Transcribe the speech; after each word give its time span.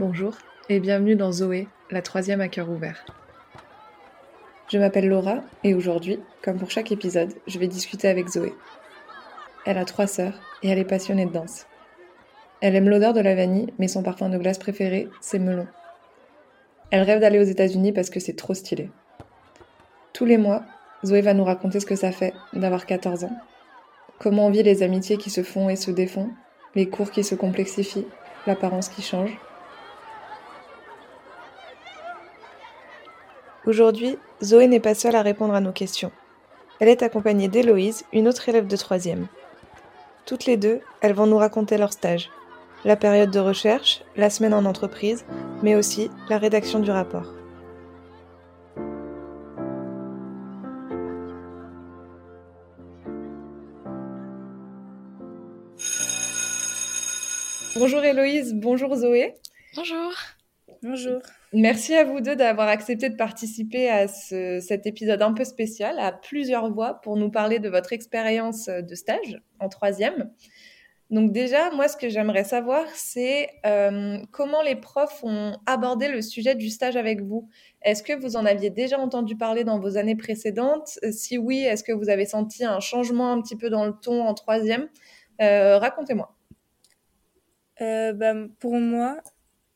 Bonjour 0.00 0.32
et 0.70 0.80
bienvenue 0.80 1.14
dans 1.14 1.30
Zoé, 1.30 1.68
la 1.90 2.00
troisième 2.00 2.40
à 2.40 2.48
cœur 2.48 2.70
ouvert. 2.70 3.04
Je 4.72 4.78
m'appelle 4.78 5.06
Laura 5.06 5.40
et 5.62 5.74
aujourd'hui, 5.74 6.18
comme 6.42 6.56
pour 6.56 6.70
chaque 6.70 6.90
épisode, 6.90 7.34
je 7.46 7.58
vais 7.58 7.66
discuter 7.66 8.08
avec 8.08 8.26
Zoé. 8.26 8.54
Elle 9.66 9.76
a 9.76 9.84
trois 9.84 10.06
sœurs 10.06 10.40
et 10.62 10.70
elle 10.70 10.78
est 10.78 10.86
passionnée 10.86 11.26
de 11.26 11.32
danse. 11.32 11.66
Elle 12.62 12.76
aime 12.76 12.88
l'odeur 12.88 13.12
de 13.12 13.20
la 13.20 13.34
vanille, 13.34 13.74
mais 13.78 13.88
son 13.88 14.02
parfum 14.02 14.30
de 14.30 14.38
glace 14.38 14.56
préféré, 14.56 15.06
c'est 15.20 15.38
melon. 15.38 15.66
Elle 16.90 17.02
rêve 17.02 17.20
d'aller 17.20 17.38
aux 17.38 17.42
États-Unis 17.42 17.92
parce 17.92 18.08
que 18.08 18.20
c'est 18.20 18.36
trop 18.36 18.54
stylé. 18.54 18.88
Tous 20.14 20.24
les 20.24 20.38
mois, 20.38 20.62
Zoé 21.04 21.20
va 21.20 21.34
nous 21.34 21.44
raconter 21.44 21.78
ce 21.78 21.84
que 21.84 21.94
ça 21.94 22.10
fait 22.10 22.32
d'avoir 22.54 22.86
14 22.86 23.24
ans, 23.24 23.36
comment 24.18 24.46
on 24.46 24.50
vit 24.50 24.62
les 24.62 24.82
amitiés 24.82 25.18
qui 25.18 25.28
se 25.28 25.42
font 25.42 25.68
et 25.68 25.76
se 25.76 25.90
défont, 25.90 26.30
les 26.74 26.88
cours 26.88 27.10
qui 27.10 27.22
se 27.22 27.34
complexifient, 27.34 28.06
l'apparence 28.46 28.88
qui 28.88 29.02
change. 29.02 29.38
Aujourd'hui, 33.70 34.18
Zoé 34.42 34.66
n'est 34.66 34.80
pas 34.80 34.96
seule 34.96 35.14
à 35.14 35.22
répondre 35.22 35.54
à 35.54 35.60
nos 35.60 35.70
questions. 35.70 36.10
Elle 36.80 36.88
est 36.88 37.04
accompagnée 37.04 37.46
d'Héloïse, 37.46 38.04
une 38.12 38.26
autre 38.26 38.48
élève 38.48 38.66
de 38.66 38.76
troisième. 38.76 39.28
Toutes 40.26 40.46
les 40.46 40.56
deux, 40.56 40.80
elles 41.02 41.12
vont 41.12 41.28
nous 41.28 41.36
raconter 41.36 41.78
leur 41.78 41.92
stage, 41.92 42.30
la 42.84 42.96
période 42.96 43.30
de 43.30 43.38
recherche, 43.38 44.02
la 44.16 44.28
semaine 44.28 44.54
en 44.54 44.64
entreprise, 44.64 45.24
mais 45.62 45.76
aussi 45.76 46.10
la 46.28 46.38
rédaction 46.38 46.80
du 46.80 46.90
rapport. 46.90 47.32
Bonjour 57.76 58.02
Héloïse, 58.02 58.52
bonjour 58.52 58.96
Zoé. 58.96 59.36
Bonjour. 59.76 60.12
Bonjour. 60.82 61.20
Merci 61.52 61.94
à 61.96 62.04
vous 62.04 62.20
deux 62.20 62.36
d'avoir 62.36 62.68
accepté 62.68 63.08
de 63.08 63.16
participer 63.16 63.90
à 63.90 64.06
cet 64.06 64.86
épisode 64.86 65.20
un 65.20 65.32
peu 65.32 65.44
spécial 65.44 65.98
à 65.98 66.12
plusieurs 66.12 66.72
voix 66.72 67.00
pour 67.00 67.16
nous 67.16 67.30
parler 67.30 67.58
de 67.58 67.68
votre 67.68 67.92
expérience 67.92 68.66
de 68.66 68.94
stage 68.94 69.42
en 69.58 69.68
troisième. 69.68 70.30
Donc 71.10 71.32
déjà, 71.32 71.70
moi, 71.72 71.88
ce 71.88 71.96
que 71.96 72.08
j'aimerais 72.08 72.44
savoir, 72.44 72.84
c'est 72.94 73.48
euh, 73.66 74.18
comment 74.30 74.62
les 74.62 74.76
profs 74.76 75.24
ont 75.24 75.56
abordé 75.66 76.06
le 76.06 76.22
sujet 76.22 76.54
du 76.54 76.70
stage 76.70 76.96
avec 76.96 77.20
vous. 77.20 77.48
Est-ce 77.82 78.04
que 78.04 78.12
vous 78.12 78.36
en 78.36 78.46
aviez 78.46 78.70
déjà 78.70 78.96
entendu 79.00 79.36
parler 79.36 79.64
dans 79.64 79.80
vos 79.80 79.96
années 79.96 80.14
précédentes? 80.14 81.00
Si 81.10 81.36
oui, 81.36 81.62
est-ce 81.64 81.82
que 81.82 81.90
vous 81.90 82.10
avez 82.10 82.26
senti 82.26 82.64
un 82.64 82.78
changement 82.78 83.32
un 83.32 83.42
petit 83.42 83.56
peu 83.56 83.70
dans 83.70 83.86
le 83.86 83.92
ton 83.92 84.24
en 84.24 84.34
troisième? 84.34 84.88
Euh, 85.42 85.78
Racontez-moi. 85.78 86.32
Euh, 87.80 88.12
bah, 88.12 88.34
pour 88.60 88.74
moi, 88.74 89.16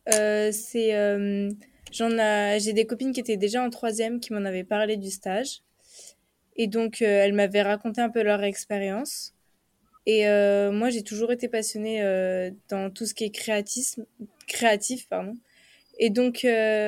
c'est 0.07 0.95
euh, 0.95 1.51
j'ai 2.59 2.73
des 2.73 2.87
copines 2.87 3.13
qui 3.13 3.21
étaient 3.21 3.37
déjà 3.37 3.63
en 3.63 3.71
troisième 3.71 4.21
qui 4.21 4.33
m'en 4.33 4.45
avaient 4.45 4.65
parlé 4.65 4.97
du 4.97 5.11
stage. 5.11 5.63
Et 6.57 6.67
donc 6.67 7.03
elles 7.03 7.33
m'avaient 7.33 7.63
raconté 7.63 8.01
un 8.01 8.11
peu 8.11 8.23
leur 8.23 8.43
expérience. 8.43 9.35
Et 10.07 10.25
moi 10.71 10.91
j'ai 10.91 11.03
toujours 11.03 11.33
été 11.33 11.49
passionnée 11.49 12.03
dans 12.69 12.91
tout 12.91 13.07
ce 13.07 13.15
qui 13.15 13.25
est 13.25 13.31
créatisme 13.31 14.07
créatif 14.47 15.09
pardon. 15.09 15.35
Et 15.99 16.11
donc 16.11 16.47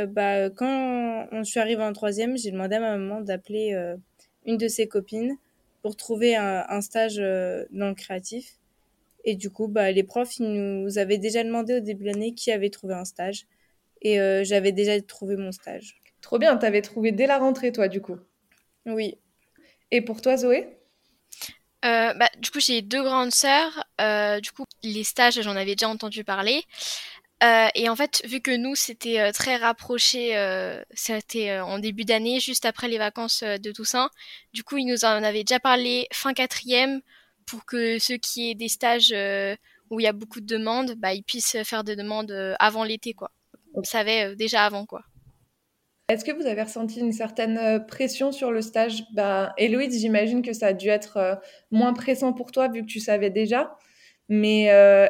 bah 0.09 0.51
quand 0.51 1.29
on, 1.33 1.45
suis 1.45 1.61
arrivée 1.61 1.83
en 1.83 1.93
troisième 1.93 2.37
j'ai 2.37 2.51
demandé 2.51 2.77
à 2.77 2.81
ma 2.81 2.97
maman 2.97 3.21
d'appeler 3.21 3.75
une 4.45 4.57
de 4.57 4.69
ses 4.69 4.87
copines 4.87 5.37
pour 5.83 5.97
trouver 5.97 6.37
un, 6.37 6.65
un 6.69 6.81
stage 6.81 7.17
dans 7.17 7.89
le 7.89 7.95
créatif 7.95 8.59
et 9.27 9.35
du 9.35 9.51
coup, 9.51 9.67
bah, 9.67 9.91
les 9.91 10.05
profs, 10.05 10.39
ils 10.39 10.49
nous 10.49 10.99
avaient 10.99 11.19
déjà 11.19 11.43
demandé 11.43 11.75
au 11.75 11.81
début 11.81 12.05
de 12.05 12.11
l'année 12.11 12.33
qui 12.33 12.53
avait 12.53 12.71
trouvé 12.71 12.95
un 12.95 13.05
stage. 13.05 13.47
Et 14.01 14.21
euh, 14.21 14.45
j'avais 14.45 14.71
déjà 14.71 15.01
trouvé 15.03 15.37
mon 15.37 15.51
stage. 15.51 15.97
Trop 16.23 16.39
bien, 16.39 16.57
t'avais 16.57 16.81
trouvé 16.81 17.11
dès 17.11 17.27
la 17.27 17.39
rentrée, 17.39 17.73
toi, 17.73 17.89
du 17.89 18.01
coup. 18.01 18.17
Oui. 18.87 19.19
Et 19.91 20.01
pour 20.01 20.23
toi, 20.23 20.37
Zoé? 20.37 20.79
Euh, 21.85 22.15
bah, 22.15 22.31
du 22.39 22.51
coup, 22.51 22.61
j'ai 22.61 22.83
deux 22.83 23.03
grandes 23.03 23.33
sœurs. 23.33 23.85
Euh, 24.01 24.39
du 24.39 24.53
coup, 24.53 24.65
les 24.85 25.03
stages, 25.03 25.43
j'en 25.43 25.57
avais 25.57 25.75
déjà 25.75 25.89
entendu 25.89 26.23
parler. 26.23 26.63
et 27.43 27.89
en 27.89 27.97
fait, 27.97 28.23
vu 28.27 28.41
que 28.41 28.57
nous, 28.57 28.77
c'était 28.77 29.33
très 29.33 29.57
rapproché, 29.57 30.37
c'était 30.95 31.59
en 31.59 31.81
début 31.81 32.05
d'année, 32.05 32.39
juste 32.39 32.65
après 32.65 32.87
les 32.87 32.99
vacances 32.99 33.43
de 33.43 33.73
Toussaint. 33.73 34.09
Du 34.53 34.63
coup, 34.63 34.77
ils 34.77 34.87
nous 34.87 35.05
en 35.05 35.25
avaient 35.25 35.43
déjà 35.43 35.59
parlé 35.59 36.07
fin 36.13 36.33
quatrième 36.33 37.03
pour 37.47 37.65
que 37.65 37.99
ceux 37.99 38.17
qui 38.17 38.51
aient 38.51 38.55
des 38.55 38.69
stages 38.69 39.13
euh, 39.13 39.55
où 39.91 40.01
il 40.01 40.03
y 40.03 40.09
a 40.09 40.13
beaucoup 40.13 40.41
de 40.41 40.47
demandes, 40.47 40.95
bah, 40.97 41.15
ils 41.15 41.23
puissent 41.23 41.57
faire 41.65 41.85
des 41.85 41.97
demandes 41.97 42.33
euh, 42.33 42.55
avant 42.59 42.85
l'été, 42.85 43.15
quoi. 43.15 43.31
On 43.75 43.81
le 43.81 43.87
savait 43.87 44.33
euh, 44.33 44.35
déjà 44.35 44.65
avant, 44.65 44.85
quoi. 44.85 45.03
Est-ce 46.09 46.25
que 46.25 46.33
vous 46.33 46.47
avez 46.47 46.63
ressenti 46.63 47.01
une 47.01 47.13
certaine 47.13 47.85
pression 47.87 48.31
sur 48.31 48.53
le 48.53 48.63
stage? 48.63 49.03
Bah, 49.13 49.53
Héloïse, 49.59 50.01
j'imagine 50.01 50.43
que 50.43 50.53
ça 50.53 50.69
a 50.69 50.73
dû 50.73 50.89
être 50.89 51.41
moins 51.73 51.93
pressant 51.95 52.33
pour 52.33 52.53
toi 52.53 52.69
vu 52.69 52.83
que 52.83 52.87
tu 52.87 53.01
savais 53.01 53.31
déjà. 53.31 53.77
Mais 54.29 54.67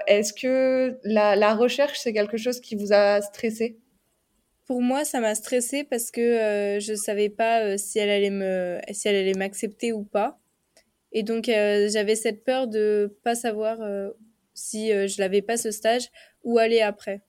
est-ce 0.07 0.33
que 0.33 0.99
la, 1.05 1.55
recherche, 1.55 1.99
c'est 1.99 2.15
quelque 2.15 2.39
chose 2.39 2.61
qui 2.61 2.77
vous 2.77 2.95
a 2.95 3.21
stressé? 3.21 3.79
Pour 4.65 4.81
moi, 4.81 5.05
ça 5.05 5.21
m'a 5.21 5.35
stressé 5.35 5.85
parce 5.85 6.11
que 6.11 6.79
je 6.81 6.93
ne 6.93 6.97
savais 6.97 7.29
pas 7.29 7.77
si 7.77 7.99
elle 7.99 8.09
allait 8.09 8.31
me, 8.31 8.81
si 8.91 9.07
elle 9.07 9.17
allait 9.17 9.35
m'accepter 9.35 9.93
ou 9.93 10.03
pas. 10.03 10.39
Et 11.17 11.23
donc, 11.23 11.49
euh, 11.49 11.89
j'avais 11.91 12.15
cette 12.15 12.45
peur 12.45 12.69
de 12.69 13.19
pas 13.25 13.35
savoir 13.35 13.81
euh, 13.81 14.11
si 14.53 14.93
euh, 14.93 15.07
je 15.07 15.19
l'avais 15.19 15.41
pas 15.41 15.57
ce 15.57 15.71
stage, 15.71 16.11
où 16.45 16.59
aller 16.59 16.83
après. 16.83 17.23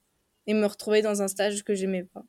Et 0.45 0.53
me 0.53 0.65
retrouver 0.65 1.01
dans 1.01 1.21
un 1.21 1.29
stage 1.29 1.63
que 1.63 1.73
j'aimais 1.73 2.03
pas. 2.03 2.23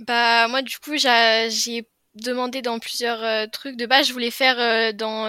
Bah, 0.00 0.46
moi, 0.48 0.60
du 0.60 0.76
coup, 0.76 0.98
j'ai 0.98 1.88
demandé 2.16 2.60
dans 2.60 2.78
plusieurs 2.78 3.50
trucs. 3.50 3.78
De 3.78 3.86
base, 3.86 4.08
je 4.08 4.12
voulais 4.12 4.30
faire 4.30 4.92
dans 4.92 5.26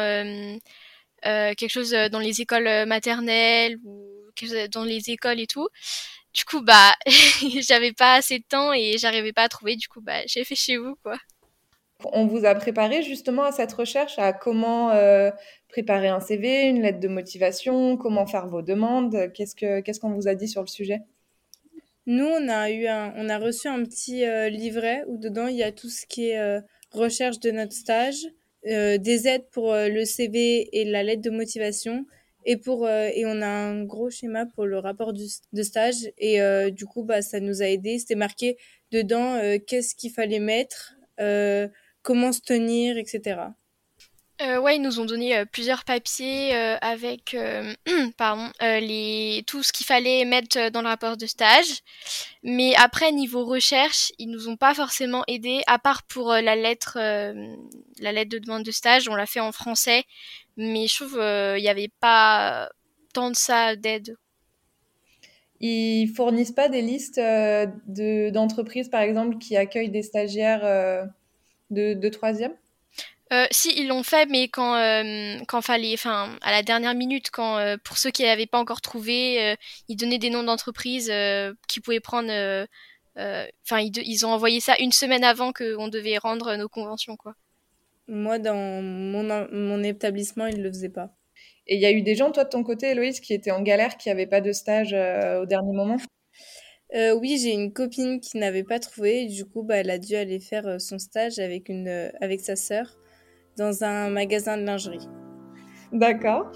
quelque 1.23 1.69
chose 1.69 1.91
dans 1.91 2.19
les 2.19 2.41
écoles 2.41 2.85
maternelles 2.85 3.77
ou 3.85 4.29
dans 4.71 4.83
les 4.83 5.09
écoles 5.09 5.39
et 5.39 5.47
tout. 5.47 5.69
Du 6.33 6.43
coup, 6.43 6.61
bah, 6.61 6.95
j'avais 7.61 7.93
pas 7.93 8.15
assez 8.15 8.39
de 8.39 8.45
temps 8.47 8.73
et 8.73 8.97
j'arrivais 8.97 9.31
pas 9.31 9.43
à 9.43 9.49
trouver. 9.49 9.77
Du 9.77 9.87
coup, 9.87 10.01
bah, 10.01 10.21
j'ai 10.25 10.43
fait 10.43 10.55
chez 10.55 10.75
vous, 10.75 10.97
quoi. 11.01 11.17
On 12.03 12.27
vous 12.27 12.45
a 12.45 12.53
préparé 12.53 13.01
justement 13.01 13.43
à 13.43 13.51
cette 13.51 13.73
recherche, 13.73 14.19
à 14.19 14.31
comment 14.31 14.91
euh, 14.91 15.31
préparer 15.67 16.09
un 16.09 16.19
CV, 16.19 16.67
une 16.67 16.81
lettre 16.81 16.99
de 16.99 17.07
motivation, 17.07 17.97
comment 17.97 18.27
faire 18.27 18.47
vos 18.47 18.61
demandes? 18.61 19.31
Qu'est-ce 19.33 19.55
que 19.55 19.79
qu'est-ce 19.79 19.99
qu'on 19.99 20.11
vous 20.11 20.27
a 20.27 20.35
dit 20.35 20.47
sur 20.47 20.61
le 20.61 20.67
sujet? 20.67 21.01
Nous, 22.05 22.25
on 22.25 22.47
a 22.49 22.69
eu 22.69 22.87
on 22.87 23.29
a 23.29 23.39
reçu 23.39 23.67
un 23.67 23.83
petit 23.83 24.25
euh, 24.25 24.47
livret 24.47 25.03
où 25.07 25.17
dedans 25.17 25.47
il 25.47 25.55
y 25.55 25.63
a 25.63 25.71
tout 25.71 25.89
ce 25.89 26.05
qui 26.05 26.29
est 26.29 26.39
euh, 26.39 26.61
recherche 26.91 27.39
de 27.39 27.49
notre 27.51 27.73
stage, 27.73 28.27
des 28.63 29.27
aides 29.29 29.47
pour 29.51 29.73
le 29.73 30.03
CV 30.03 30.67
et 30.77 30.83
la 30.83 31.01
lettre 31.01 31.21
de 31.21 31.29
motivation. 31.29 32.05
Et, 32.43 32.57
pour, 32.57 32.89
et 32.89 33.23
on 33.25 33.41
a 33.41 33.47
un 33.47 33.83
gros 33.85 34.09
schéma 34.09 34.45
pour 34.45 34.65
le 34.65 34.77
rapport 34.77 35.13
de 35.13 35.63
stage. 35.63 36.11
Et 36.17 36.41
du 36.71 36.85
coup, 36.85 37.03
bah, 37.03 37.21
ça 37.21 37.39
nous 37.39 37.61
a 37.61 37.65
aidé. 37.65 37.97
C'était 37.97 38.15
marqué 38.15 38.57
dedans 38.91 39.39
qu'est-ce 39.67 39.95
qu'il 39.95 40.11
fallait 40.11 40.39
mettre, 40.39 40.97
comment 42.07 42.31
se 42.31 42.39
tenir, 42.39 42.97
etc. 42.97 43.35
Euh, 44.41 44.61
ouais, 44.61 44.77
ils 44.77 44.81
nous 44.81 45.01
ont 45.01 45.05
donné 45.05 45.35
euh, 45.35 45.43
plusieurs 45.43 45.83
papiers 45.83 46.55
euh, 46.55 46.77
avec 46.79 47.35
pardon, 48.17 48.49
les, 48.61 49.43
tout 49.45 49.61
ce 49.61 49.73
qu'il 49.73 49.85
fallait 49.85 50.23
mettre 50.23 50.71
dans 50.71 50.81
le 50.81 50.87
rapport 50.87 51.17
de 51.17 51.25
stage. 51.25 51.81
Mais 52.43 52.73
après, 52.77 53.11
niveau 53.11 53.43
recherche, 53.45 54.13
ils 54.19 54.29
nous 54.29 54.47
ont 54.47 54.55
pas 54.55 54.73
forcément 54.73 55.25
aidés, 55.27 55.63
à 55.67 55.79
part 55.79 56.03
pour 56.03 56.29
la 56.29 56.55
lettre, 56.55 56.97
la 56.97 58.11
lettre 58.13 58.31
de 58.31 58.39
demande 58.39 58.63
de 58.63 58.71
stage. 58.71 59.09
On 59.09 59.15
l'a 59.15 59.25
fait 59.25 59.41
en 59.41 59.51
français, 59.51 60.05
mais 60.55 60.87
je 60.87 60.95
trouve 60.95 61.19
il 61.19 61.61
n'y 61.61 61.67
avait 61.67 61.91
pas 61.99 62.69
tant 63.13 63.31
de 63.31 63.35
ça 63.35 63.75
d'aide. 63.75 64.15
Ils 65.59 66.13
fournissent 66.15 66.53
pas 66.53 66.69
des 66.69 66.83
listes 66.83 67.19
d'entreprises, 68.31 68.87
par 68.87 69.01
exemple, 69.01 69.39
qui 69.39 69.57
accueillent 69.57 69.89
des 69.89 70.03
stagiaires 70.03 71.09
de, 71.69 72.09
troisième? 72.09 72.53
Euh, 73.33 73.45
si 73.51 73.77
ils 73.77 73.87
l'ont 73.87 74.03
fait, 74.03 74.25
mais 74.29 74.47
quand 74.47 74.75
euh, 74.75 75.37
quand 75.47 75.61
fallait, 75.61 75.93
enfin 75.93 76.29
à 76.41 76.51
la 76.51 76.63
dernière 76.63 76.95
minute, 76.95 77.29
quand 77.29 77.57
euh, 77.57 77.75
pour 77.83 77.97
ceux 77.97 78.09
qui 78.09 78.23
n'avaient 78.23 78.45
pas 78.45 78.59
encore 78.59 78.79
trouvé, 78.79 79.55
ils 79.89 79.97
donnaient 79.97 80.17
des 80.17 80.29
noms 80.29 80.43
d'entreprises 80.43 81.11
qui 81.67 81.81
pouvaient 81.81 81.99
prendre. 81.99 82.31
Enfin, 83.17 83.79
ils, 83.79 83.91
ils, 83.97 84.25
ont 84.25 84.31
envoyé 84.31 84.59
ça 84.59 84.75
une 84.79 84.91
semaine 84.91 85.23
avant 85.23 85.51
qu'on 85.51 85.87
devait 85.87 86.19
rendre 86.19 86.55
nos 86.55 86.69
conventions, 86.69 87.17
quoi. 87.17 87.33
Moi, 88.07 88.37
dans 88.39 88.55
mon, 88.55 89.47
mon 89.51 89.83
établissement, 89.83 90.45
ils 90.45 90.59
ne 90.59 90.63
le 90.63 90.69
faisaient 90.69 90.89
pas. 90.89 91.09
Et 91.65 91.75
il 91.75 91.81
y 91.81 91.85
a 91.85 91.91
eu 91.91 92.03
des 92.03 92.15
gens, 92.15 92.31
toi 92.31 92.45
de 92.45 92.49
ton 92.49 92.63
côté, 92.63 92.91
Héloïse, 92.91 93.19
qui 93.19 93.33
étaient 93.33 93.51
en 93.51 93.61
galère, 93.61 93.97
qui 93.97 94.07
n'avaient 94.07 94.27
pas 94.27 94.39
de 94.39 94.53
stage 94.53 94.93
au 94.93 95.45
dernier 95.45 95.73
moment? 95.73 95.97
Euh, 96.95 97.13
oui, 97.13 97.37
j'ai 97.41 97.51
une 97.51 97.73
copine 97.73 98.19
qui 98.19 98.37
n'avait 98.37 98.63
pas 98.63 98.79
trouvé. 98.79 99.25
du 99.25 99.45
coup, 99.45 99.63
bah, 99.63 99.77
elle 99.77 99.89
a 99.89 99.97
dû 99.97 100.15
aller 100.15 100.39
faire 100.39 100.67
euh, 100.67 100.79
son 100.79 100.99
stage 100.99 101.39
avec, 101.39 101.69
une, 101.69 101.87
euh, 101.87 102.09
avec 102.21 102.39
sa 102.39 102.55
sœur 102.55 102.97
dans 103.57 103.83
un 103.83 104.09
magasin 104.09 104.57
de 104.57 104.63
lingerie. 104.63 105.07
D'accord. 105.91 106.51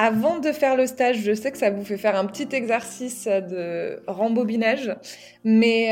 avant 0.00 0.38
de 0.38 0.52
faire 0.52 0.76
le 0.76 0.86
stage, 0.86 1.16
je 1.22 1.34
sais 1.34 1.50
que 1.50 1.58
ça 1.58 1.70
vous 1.70 1.84
fait 1.84 1.96
faire 1.96 2.14
un 2.14 2.26
petit 2.26 2.54
exercice 2.54 3.26
de 3.26 4.00
rembobinage, 4.06 4.94
mais 5.42 5.88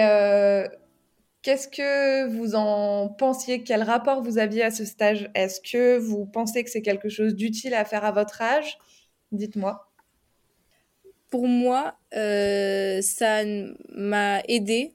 qu'est-ce 1.43 1.67
que 1.67 2.29
vous 2.29 2.55
en 2.55 3.09
pensiez? 3.09 3.65
Quel 3.65 3.82
rapport 3.82 4.23
vous 4.23 4.39
aviez 4.39 4.62
à 4.62 4.71
ce 4.71 4.85
stage? 4.85 5.29
Est-ce 5.35 5.61
que 5.61 5.99
vous 5.99 6.25
pensez 6.25 6.62
que 6.62 6.71
c'est 6.71 6.82
quelque 6.82 7.09
chose 7.09 7.35
d'utile 7.35 7.75
à 7.75 7.85
faire 7.85 8.05
à 8.05 8.12
votre 8.12 8.41
âge? 8.43 8.79
Dites-moi. 9.32 9.90
Pour 11.31 11.49
moi, 11.49 11.99
euh, 12.14 13.00
ça 13.02 13.43
m'a 13.88 14.40
aidé 14.49 14.94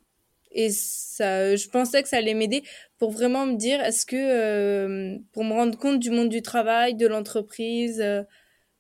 et 0.51 0.69
ça, 0.71 1.55
je 1.55 1.67
pensais 1.69 2.01
que 2.01 2.09
ça 2.09 2.17
allait 2.17 2.33
m'aider 2.33 2.63
pour 2.97 3.11
vraiment 3.11 3.45
me 3.45 3.55
dire, 3.55 3.81
est-ce 3.81 4.05
que, 4.05 4.15
euh, 4.15 5.17
pour 5.33 5.43
me 5.43 5.53
rendre 5.53 5.77
compte 5.77 5.99
du 5.99 6.09
monde 6.11 6.29
du 6.29 6.41
travail, 6.41 6.95
de 6.95 7.07
l'entreprise, 7.07 8.01
euh, 8.01 8.23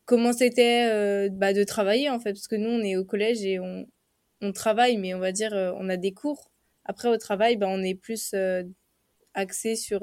comment 0.05 0.33
c'était 0.33 1.29
bah, 1.29 1.53
de 1.53 1.63
travailler 1.63 2.09
en 2.09 2.19
fait, 2.19 2.33
parce 2.33 2.47
que 2.47 2.55
nous 2.55 2.69
on 2.69 2.81
est 2.83 2.95
au 2.97 3.05
collège 3.05 3.43
et 3.45 3.59
on, 3.59 3.87
on 4.41 4.51
travaille, 4.53 4.97
mais 4.97 5.13
on 5.13 5.19
va 5.19 5.31
dire, 5.31 5.53
on 5.53 5.89
a 5.89 5.97
des 5.97 6.13
cours. 6.13 6.51
Après 6.85 7.09
au 7.09 7.17
travail, 7.17 7.57
bah, 7.57 7.67
on 7.69 7.83
est 7.83 7.95
plus 7.95 8.35
axé 9.33 9.75
sur 9.75 10.01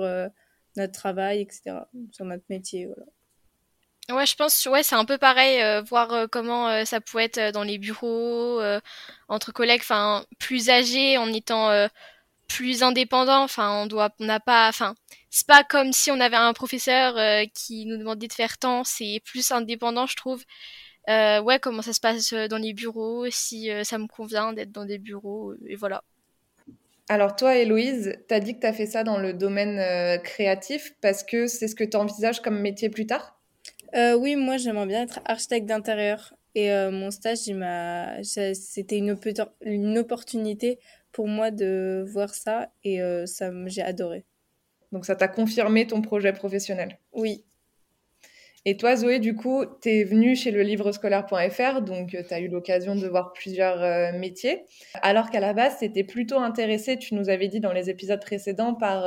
notre 0.76 0.92
travail, 0.92 1.40
etc., 1.40 1.80
sur 2.12 2.24
notre 2.24 2.44
métier. 2.48 2.88
Ouais, 4.10 4.24
je 4.24 4.36
pense, 4.36 4.64
ouais, 4.64 4.82
c'est 4.82 4.94
un 4.94 5.04
peu 5.04 5.18
pareil, 5.18 5.60
euh, 5.60 5.82
voir 5.82 6.10
euh, 6.14 6.26
comment 6.30 6.66
euh, 6.68 6.86
ça 6.86 6.98
pouvait 6.98 7.24
être 7.24 7.52
dans 7.52 7.62
les 7.62 7.76
bureaux, 7.76 8.58
entre 9.28 9.52
collègues, 9.52 9.82
enfin, 9.82 10.24
plus 10.38 10.70
âgés, 10.70 11.18
en 11.18 11.30
étant 11.32 11.70
plus 12.48 12.82
indépendant. 12.82 13.42
Enfin, 13.42 13.82
on 13.82 13.86
doit, 13.86 14.10
on 14.20 14.24
n'a 14.24 14.40
pas, 14.40 14.68
enfin, 14.68 14.94
c'est 15.30 15.46
pas 15.46 15.62
comme 15.62 15.92
si 15.92 16.10
on 16.10 16.20
avait 16.20 16.36
un 16.36 16.54
professeur 16.54 17.16
qui 17.54 17.84
nous 17.84 17.98
demandait 17.98 18.28
de 18.28 18.32
faire 18.32 18.56
tant. 18.56 18.82
C'est 18.84 19.20
plus 19.26 19.52
indépendant, 19.52 20.06
je 20.06 20.16
trouve. 20.16 20.42
ouais, 21.08 21.58
comment 21.60 21.82
ça 21.82 21.92
se 21.92 22.00
passe 22.00 22.32
dans 22.32 22.58
les 22.58 22.72
bureaux, 22.72 23.26
si 23.30 23.70
ça 23.84 23.98
me 23.98 24.06
convient 24.06 24.54
d'être 24.54 24.72
dans 24.72 24.86
des 24.86 24.98
bureaux, 24.98 25.52
et 25.66 25.76
voilà. 25.76 26.02
Alors 27.10 27.36
toi, 27.36 27.56
Héloïse, 27.56 28.18
tu 28.26 28.34
as 28.34 28.40
dit 28.40 28.54
que 28.54 28.60
tu 28.60 28.66
as 28.66 28.72
fait 28.72 28.86
ça 28.86 29.04
dans 29.04 29.18
le 29.18 29.34
domaine 29.34 30.20
créatif 30.22 30.94
parce 31.02 31.22
que 31.22 31.46
c'est 31.46 31.68
ce 31.68 31.74
que 31.74 31.84
tu 31.84 31.96
envisages 31.98 32.40
comme 32.40 32.60
métier 32.60 32.88
plus 32.88 33.06
tard? 33.06 33.37
Euh, 33.94 34.14
oui, 34.14 34.36
moi 34.36 34.56
j'aimerais 34.56 34.86
bien 34.86 35.02
être 35.02 35.20
architecte 35.24 35.66
d'intérieur. 35.66 36.34
Et 36.54 36.72
euh, 36.72 36.90
mon 36.90 37.10
stage, 37.10 37.46
il 37.46 37.56
m'a, 37.56 38.22
c'était 38.22 38.98
une, 38.98 39.16
une 39.62 39.98
opportunité 39.98 40.78
pour 41.12 41.28
moi 41.28 41.50
de 41.50 42.04
voir 42.08 42.34
ça 42.34 42.70
et 42.84 43.00
euh, 43.02 43.26
ça, 43.26 43.50
j'ai 43.66 43.82
adoré. 43.82 44.24
Donc 44.92 45.04
ça 45.04 45.14
t'a 45.14 45.28
confirmé 45.28 45.86
ton 45.86 46.00
projet 46.02 46.32
professionnel? 46.32 46.98
Oui. 47.12 47.44
Et 48.68 48.76
toi, 48.76 48.96
Zoé, 48.96 49.18
du 49.18 49.34
coup, 49.34 49.64
tu 49.80 49.88
es 49.88 50.04
venue 50.04 50.36
chez 50.36 50.50
le 50.50 50.60
livrescolaire.fr, 50.60 51.80
donc 51.80 52.10
tu 52.10 52.34
as 52.34 52.38
eu 52.38 52.48
l'occasion 52.48 52.96
de 52.96 53.08
voir 53.08 53.32
plusieurs 53.32 54.12
métiers. 54.12 54.66
Alors 55.00 55.30
qu'à 55.30 55.40
la 55.40 55.54
base, 55.54 55.78
tu 55.78 55.86
étais 55.86 56.04
plutôt 56.04 56.38
intéressée, 56.38 56.98
tu 56.98 57.14
nous 57.14 57.30
avais 57.30 57.48
dit 57.48 57.60
dans 57.60 57.72
les 57.72 57.88
épisodes 57.88 58.20
précédents, 58.20 58.74
par 58.74 59.06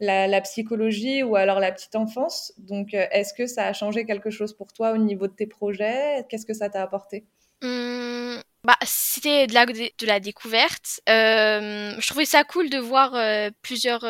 la, 0.00 0.40
psychologie 0.40 1.22
ou 1.22 1.36
alors 1.36 1.60
la 1.60 1.72
petite 1.72 1.94
enfance. 1.94 2.52
Donc, 2.58 2.94
euh, 2.94 3.06
est-ce 3.10 3.34
que 3.34 3.46
ça 3.46 3.66
a 3.66 3.72
changé 3.72 4.04
quelque 4.04 4.30
chose 4.30 4.54
pour 4.54 4.72
toi 4.72 4.92
au 4.92 4.96
niveau 4.96 5.26
de 5.26 5.32
tes 5.32 5.46
projets? 5.46 6.24
Qu'est-ce 6.28 6.46
que 6.46 6.54
ça 6.54 6.70
t'a 6.70 6.82
apporté? 6.82 7.24
Mmh, 7.62 8.40
bah, 8.64 8.76
C'était 8.84 9.46
de 9.46 9.54
la, 9.54 9.66
de 9.66 10.06
la 10.06 10.20
découverte. 10.20 11.00
Euh, 11.08 11.94
je 11.98 12.06
trouvais 12.08 12.24
ça 12.24 12.44
cool 12.44 12.70
de 12.70 12.78
voir 12.78 13.14
euh, 13.14 13.50
plusieurs... 13.62 14.04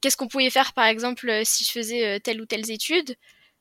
Qu'est-ce 0.00 0.16
qu'on 0.16 0.28
pouvait 0.28 0.48
faire, 0.48 0.72
par 0.72 0.86
exemple, 0.86 1.30
si 1.44 1.62
je 1.64 1.72
faisais 1.72 2.20
telle 2.20 2.40
ou 2.40 2.46
telle 2.46 2.70
étude 2.70 3.16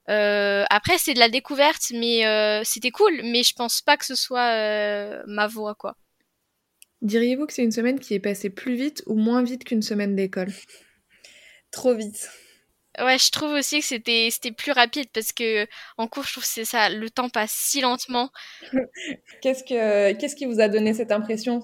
après, 0.10 0.98
c'est 0.98 1.14
de 1.14 1.20
la 1.20 1.30
découverte, 1.30 1.92
mais 1.94 2.24
c'était 2.66 2.92
cool. 2.92 3.22
Mais 3.24 3.44
je 3.44 3.54
pense 3.54 3.82
pas 3.82 3.98
que 3.98 4.06
ce 4.06 4.16
soit 4.16 5.24
ma 5.28 5.48
voie, 5.48 5.76
quoi. 5.76 5.96
Diriez-vous 7.02 7.46
que 7.46 7.54
c'est 7.54 7.64
une 7.64 7.72
semaine 7.72 8.00
qui 8.00 8.14
est 8.14 8.20
passée 8.20 8.50
plus 8.50 8.76
vite 8.76 9.04
ou 9.06 9.16
moins 9.16 9.42
vite 9.42 9.64
qu'une 9.64 9.82
semaine 9.82 10.16
d'école? 10.16 10.52
Trop 11.72 11.94
vite. 11.94 12.30
Ouais, 13.00 13.18
je 13.18 13.32
trouve 13.32 13.52
aussi 13.52 13.80
que 13.80 13.86
c'était 13.86 14.28
c'était 14.32 14.52
plus 14.52 14.72
rapide 14.72 15.08
parce 15.14 15.32
que 15.32 15.68
en 15.98 16.08
cours, 16.08 16.26
je 16.26 16.34
trouve 16.34 16.44
que 16.44 16.50
c'est 16.50 16.66
ça, 16.66 16.90
le 16.90 17.10
temps 17.10 17.30
passe 17.30 17.52
si 17.54 17.80
lentement. 17.80 18.32
qu'est-ce 19.42 19.64
que 19.64 20.12
qu'est-ce 20.14 20.36
qui 20.36 20.46
vous 20.46 20.60
a 20.60 20.68
donné 20.68 20.94
cette 20.94 21.12
impression? 21.12 21.62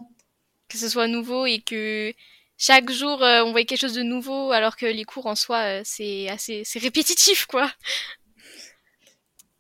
Que 0.70 0.78
ce 0.78 0.88
soit 0.88 1.08
nouveau 1.08 1.46
et 1.46 1.60
que 1.60 2.14
chaque 2.58 2.90
jour 2.90 3.22
euh, 3.22 3.44
on 3.44 3.52
voit 3.52 3.66
quelque 3.66 3.82
chose 3.82 3.96
de 3.96 4.04
nouveau, 4.04 4.52
alors 4.52 4.78
que 4.78 4.86
les 4.86 5.04
cours 5.04 5.26
en 5.26 5.36
soi 5.36 5.58
euh, 5.58 5.82
c'est 5.84 6.30
assez 6.30 6.62
c'est 6.64 6.80
répétitif 6.80 7.46
quoi. 7.48 7.70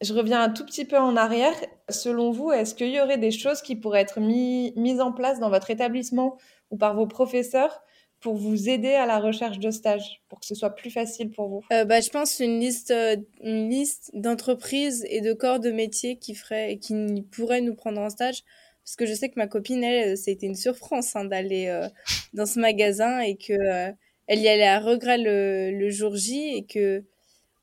Je 0.02 0.14
reviens 0.14 0.42
un 0.42 0.50
tout 0.50 0.66
petit 0.66 0.86
peu 0.86 0.98
en 0.98 1.16
arrière. 1.16 1.54
Selon 1.90 2.32
vous, 2.32 2.52
est-ce 2.52 2.76
qu'il 2.76 2.90
y 2.90 3.00
aurait 3.00 3.18
des 3.18 3.32
choses 3.32 3.62
qui 3.62 3.76
pourraient 3.76 4.02
être 4.02 4.20
mises 4.20 5.00
en 5.02 5.12
place 5.12 5.40
dans 5.40 5.50
votre 5.50 5.72
établissement 5.72 6.38
ou 6.72 6.78
par 6.78 6.96
vos 6.96 7.08
professeurs 7.08 7.82
pour 8.20 8.36
vous 8.36 8.70
aider 8.70 8.94
à 8.94 9.06
la 9.06 9.20
recherche 9.20 9.60
de 9.60 9.70
stage, 9.70 10.24
pour 10.30 10.40
que 10.40 10.46
ce 10.46 10.56
soit 10.56 10.72
plus 10.72 10.90
facile 10.90 11.30
pour 11.30 11.48
vous? 11.48 11.62
Euh, 11.72 11.86
bah, 11.86 12.02
Je 12.02 12.10
pense 12.10 12.40
une 12.40 12.60
liste, 12.60 12.92
euh, 12.92 13.18
une 13.42 13.70
liste 13.70 14.10
d'entreprises 14.14 15.06
et 15.10 15.22
de 15.22 15.34
corps 15.34 15.60
de 15.60 15.70
métier 15.70 16.18
qui, 16.18 16.34
ferait, 16.34 16.78
qui 16.78 16.96
pourraient 17.32 17.62
nous 17.62 17.76
prendre 17.76 18.02
en 18.02 18.10
stage. 18.10 18.44
Parce 18.84 18.96
que 18.96 19.06
je 19.06 19.14
sais 19.14 19.30
que 19.30 19.36
ma 19.38 19.48
copine, 19.48 19.84
elle, 19.84 20.18
c'était 20.18 20.48
une 20.48 20.56
surprise 20.56 21.12
hein, 21.16 21.26
d'aller 21.26 21.68
euh, 21.68 21.88
dans 22.34 22.46
ce 22.46 22.60
magasin 22.60 23.20
et 23.20 23.36
que 23.36 23.54
elle 24.28 24.40
y 24.40 24.48
allait 24.48 24.68
à 24.68 24.80
regret 24.80 25.18
le, 25.20 25.72
le 25.72 25.90
jour 25.90 26.16
J 26.16 26.56
et 26.56 26.66
que 26.66 27.04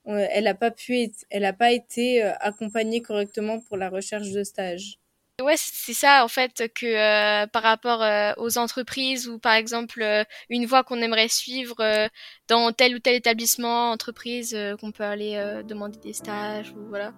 elle 0.06 0.44
n'a 0.44 0.54
pas 0.54 0.70
pu, 0.70 1.10
elle 1.30 1.44
a 1.44 1.52
pas 1.52 1.72
été 1.72 2.22
accompagnée 2.22 3.02
correctement 3.02 3.60
pour 3.60 3.76
la 3.76 3.88
recherche 3.88 4.30
de 4.30 4.42
stage. 4.44 4.98
Ouais, 5.40 5.54
c'est 5.56 5.94
ça 5.94 6.24
en 6.24 6.28
fait 6.28 6.70
que 6.74 6.86
euh, 6.86 7.46
par 7.48 7.62
rapport 7.62 8.02
euh, 8.02 8.32
aux 8.36 8.58
entreprises 8.58 9.28
ou 9.28 9.38
par 9.38 9.54
exemple 9.54 10.00
euh, 10.02 10.24
une 10.50 10.66
voie 10.66 10.84
qu'on 10.84 11.00
aimerait 11.00 11.28
suivre 11.28 12.08
dans 12.48 12.70
tel 12.72 12.94
ou 12.94 12.98
tel 13.00 13.16
établissement, 13.16 13.90
entreprise, 13.90 14.56
qu'on 14.80 14.92
peut 14.92 15.04
aller 15.04 15.62
demander 15.66 15.98
des 15.98 16.12
stages 16.12 16.70
ou 16.72 16.86
voilà. 16.88 17.12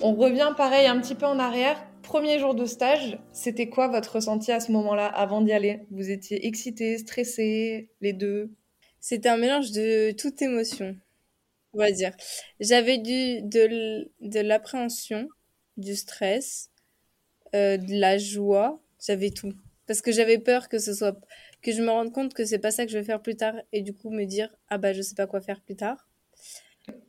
On 0.00 0.14
revient 0.14 0.52
pareil 0.56 0.86
un 0.86 1.00
petit 1.00 1.14
peu 1.14 1.26
en 1.26 1.38
arrière. 1.38 1.78
Premier 2.02 2.38
jour 2.38 2.54
de 2.54 2.66
stage, 2.66 3.18
c'était 3.32 3.68
quoi 3.68 3.88
votre 3.88 4.16
ressenti 4.16 4.52
à 4.52 4.60
ce 4.60 4.72
moment-là 4.72 5.06
avant 5.06 5.40
d'y 5.40 5.52
aller? 5.52 5.86
Vous 5.90 6.10
étiez 6.10 6.46
excité, 6.46 6.98
stressé, 6.98 7.88
les 8.00 8.12
deux? 8.12 8.50
C'était 9.00 9.28
un 9.28 9.36
mélange 9.36 9.72
de 9.72 10.12
toute 10.12 10.42
émotion 10.42 10.96
on 11.72 11.78
va 11.78 11.90
dire. 11.90 12.12
J'avais 12.60 12.98
du, 12.98 13.42
de, 13.42 14.40
l'appréhension, 14.40 15.28
du 15.76 15.96
stress, 15.96 16.70
euh, 17.54 17.76
de 17.76 17.98
la 17.98 18.18
joie, 18.18 18.80
j'avais 19.04 19.30
tout. 19.30 19.52
Parce 19.86 20.00
que 20.00 20.12
j'avais 20.12 20.38
peur 20.38 20.68
que 20.68 20.78
ce 20.78 20.94
soit, 20.94 21.18
que 21.62 21.72
je 21.72 21.82
me 21.82 21.90
rende 21.90 22.12
compte 22.12 22.34
que 22.34 22.44
c'est 22.44 22.58
pas 22.58 22.70
ça 22.70 22.84
que 22.86 22.92
je 22.92 22.98
vais 22.98 23.04
faire 23.04 23.22
plus 23.22 23.36
tard 23.36 23.54
et 23.72 23.82
du 23.82 23.94
coup 23.94 24.10
me 24.10 24.24
dire, 24.24 24.54
ah 24.68 24.78
bah 24.78 24.92
je 24.92 25.02
sais 25.02 25.14
pas 25.14 25.26
quoi 25.26 25.40
faire 25.40 25.60
plus 25.60 25.76
tard. 25.76 26.08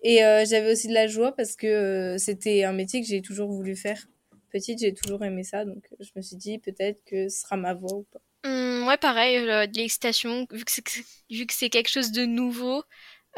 Et 0.03 0.24
euh, 0.24 0.46
j'avais 0.46 0.72
aussi 0.72 0.88
de 0.88 0.94
la 0.94 1.08
joie 1.08 1.36
parce 1.36 1.56
que 1.56 1.67
euh, 1.67 2.17
c'était 2.17 2.63
un 2.63 2.74
métier 2.74 3.01
que 3.01 3.08
j'ai 3.08 3.22
toujours 3.22 3.50
voulu 3.51 3.75
faire. 3.75 4.08
Petite, 4.53 4.79
j'ai 4.79 4.93
toujours 4.93 5.24
aimé 5.25 5.43
ça, 5.43 5.65
donc 5.65 5.83
je 6.00 6.12
me 6.15 6.22
suis 6.22 6.38
dit 6.38 6.60
peut-être 6.60 7.03
que 7.05 7.27
ce 7.27 7.41
sera 7.41 7.57
ma 7.57 7.74
voie 7.74 7.98
ou 7.98 8.05
pas. 8.13 8.22
Mmh, 8.45 8.88
ouais, 8.88 8.98
pareil, 8.98 9.41
de 9.41 9.77
l'excitation, 9.77 10.48
vu 10.51 10.63
que 10.63 11.53
c'est 11.53 11.69
quelque 11.69 11.89
chose 11.89 12.12
de 12.12 12.25
nouveau, 12.25 12.83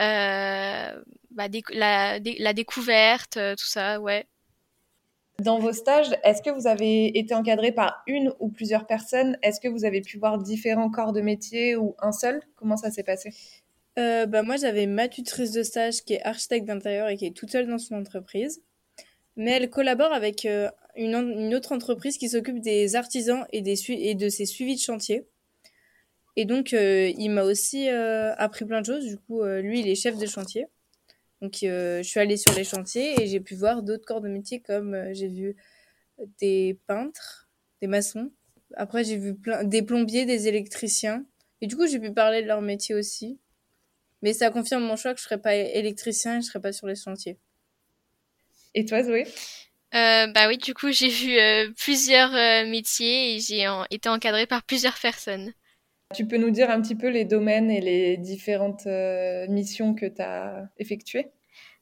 euh, 0.02 1.02
bah, 1.32 1.48
la, 1.72 2.20
la, 2.20 2.54
découverte, 2.54 3.38
euh, 3.38 3.56
tout 3.56 3.66
ça, 3.66 4.02
ouais. 4.02 4.28
Dans 5.40 5.60
vos 5.60 5.72
stages, 5.72 6.14
est-ce 6.24 6.42
que 6.42 6.50
vous 6.50 6.68
avez 6.68 7.18
été 7.18 7.34
encadré 7.34 7.72
par 7.72 8.04
une 8.08 8.34
ou 8.40 8.50
plusieurs 8.50 8.86
personnes? 8.86 9.38
Est-ce 9.42 9.60
que 9.60 9.68
vous 9.68 9.86
avez 9.86 10.02
pu 10.02 10.18
voir 10.18 10.38
différents 10.38 10.90
corps 10.90 11.14
de 11.14 11.22
métier 11.22 11.76
ou 11.76 11.96
un 12.00 12.12
seul? 12.12 12.42
Comment 12.56 12.78
ça 12.78 12.92
s'est 12.92 13.04
passé? 13.04 13.34
Euh, 13.98 14.26
bah 14.26 14.44
moi, 14.44 14.58
j'avais 14.58 14.86
ma 14.86 15.08
tutrice 15.08 15.52
de 15.52 15.64
stage 15.64 16.04
qui 16.04 16.16
est 16.16 16.24
architecte 16.24 16.66
d'intérieur 16.66 17.08
et 17.08 17.18
qui 17.18 17.26
est 17.26 17.36
toute 17.36 17.52
seule 17.52 17.68
dans 17.68 17.78
son 17.78 17.96
entreprise. 17.96 18.62
Mais 19.38 19.52
elle 19.52 19.70
collabore 19.70 20.14
avec 20.14 20.48
une, 20.96 21.54
autre 21.54 21.72
entreprise 21.72 22.18
qui 22.18 22.30
s'occupe 22.30 22.60
des 22.60 22.96
artisans 22.96 23.46
et, 23.52 23.62
des 23.62 23.92
et 23.92 24.16
de 24.16 24.30
ses 24.30 24.46
suivis 24.46 24.76
de 24.76 24.82
chantier. 24.82 25.28
Et 26.36 26.46
donc, 26.46 26.74
euh, 26.74 27.12
il 27.18 27.30
m'a 27.30 27.44
aussi 27.44 27.90
euh, 27.90 28.34
appris 28.36 28.66
plein 28.66 28.82
de 28.82 28.86
choses. 28.86 29.06
Du 29.06 29.18
coup, 29.18 29.42
euh, 29.42 29.62
lui, 29.62 29.80
il 29.80 29.88
est 29.88 29.96
chef 29.96 30.18
de 30.18 30.26
chantier. 30.26 30.68
Donc, 31.42 31.58
je 31.62 32.02
suis 32.04 32.20
allée 32.20 32.38
sur 32.38 32.54
les 32.54 32.64
chantiers 32.64 33.22
et 33.22 33.28
j'ai 33.28 33.40
pu 33.40 33.56
voir 33.56 33.84
d'autres 33.84 34.06
corps 34.06 34.22
de 34.22 34.30
métier 34.30 34.62
comme 34.62 35.14
j'ai 35.14 35.28
vu 35.28 35.56
des 36.40 36.80
peintres, 36.88 37.50
des 37.82 37.88
maçons. 37.88 38.32
Après, 38.76 39.04
j'ai 39.04 39.18
vu 39.18 39.36
plein, 39.36 39.64
des 39.64 39.84
plombiers, 39.84 40.26
des 40.26 40.48
électriciens. 40.48 41.26
Et 41.62 41.68
du 41.68 41.76
coup, 41.76 41.88
j'ai 41.88 42.00
pu 42.00 42.12
parler 42.14 42.42
de 42.42 42.48
leur 42.48 42.62
métier 42.62 42.96
aussi. 42.96 43.38
Mais 44.22 44.34
ça 44.34 44.50
confirme 44.50 44.84
mon 44.84 44.96
choix 44.96 45.14
que 45.14 45.20
je 45.20 45.26
serais 45.26 45.42
pas 45.42 45.56
électricien 45.56 46.38
et 46.38 46.42
je 46.42 46.48
serais 46.48 46.62
pas 46.62 46.72
sur 46.72 46.88
les 46.88 46.96
chantiers. 46.96 47.38
Et 48.74 48.86
toi, 48.86 49.04
Zoé? 49.04 49.28
Bah 49.96 50.48
oui, 50.48 50.58
du 50.58 50.74
coup, 50.74 50.92
j'ai 50.92 51.10
vu 51.10 51.38
plusieurs 51.78 52.32
métiers 52.68 53.36
et 53.36 53.40
j'ai 53.40 53.66
été 53.90 54.10
encadrée 54.10 54.46
par 54.46 54.64
plusieurs 54.64 55.00
personnes. 55.00 55.54
Tu 56.14 56.28
peux 56.28 56.38
nous 56.38 56.52
dire 56.52 56.70
un 56.70 56.82
petit 56.82 56.96
peu 56.96 57.08
les 57.10 57.26
domaines 57.26 57.72
et 57.72 57.82
les 57.82 58.18
différentes 58.18 58.86
missions 59.50 59.96
que 59.96 60.06
tu 60.06 60.22
as 60.22 60.70
effectuées? 60.78 61.32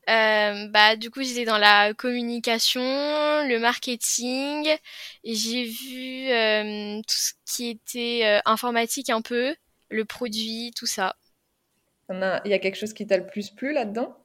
Euh, 0.10 0.68
bah 0.68 0.98
du 0.98 1.10
coup 1.10 1.24
j'étais 1.24 1.46
dans 1.46 1.58
la 1.58 1.94
communication, 1.94 2.82
le 2.82 3.58
marketing, 3.58 4.68
et 5.24 5.34
j'ai 5.34 5.64
vu 5.64 6.30
euh, 6.30 7.00
tout 7.08 7.16
ce 7.16 7.32
qui 7.46 7.70
était 7.70 8.22
euh, 8.26 8.40
informatique 8.46 9.10
un 9.10 9.22
peu, 9.22 9.56
le 9.90 10.04
produit, 10.04 10.74
tout 10.76 10.86
ça. 10.88 11.16
Il 12.10 12.52
y 12.52 12.54
a 12.54 12.60
quelque 12.60 12.76
chose 12.76 12.94
qui 12.94 13.08
t'a 13.08 13.18
le 13.18 13.26
plus 13.26 13.50
plu 13.50 13.72
là-dedans? 13.74 14.16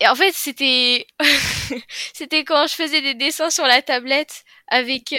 Et 0.00 0.06
en 0.06 0.14
fait 0.14 0.32
c'était 0.32 1.06
c'était 2.14 2.44
quand 2.44 2.66
je 2.66 2.74
faisais 2.74 3.02
des 3.02 3.14
dessins 3.14 3.50
sur 3.50 3.64
la 3.64 3.82
tablette 3.82 4.44
avec 4.68 5.14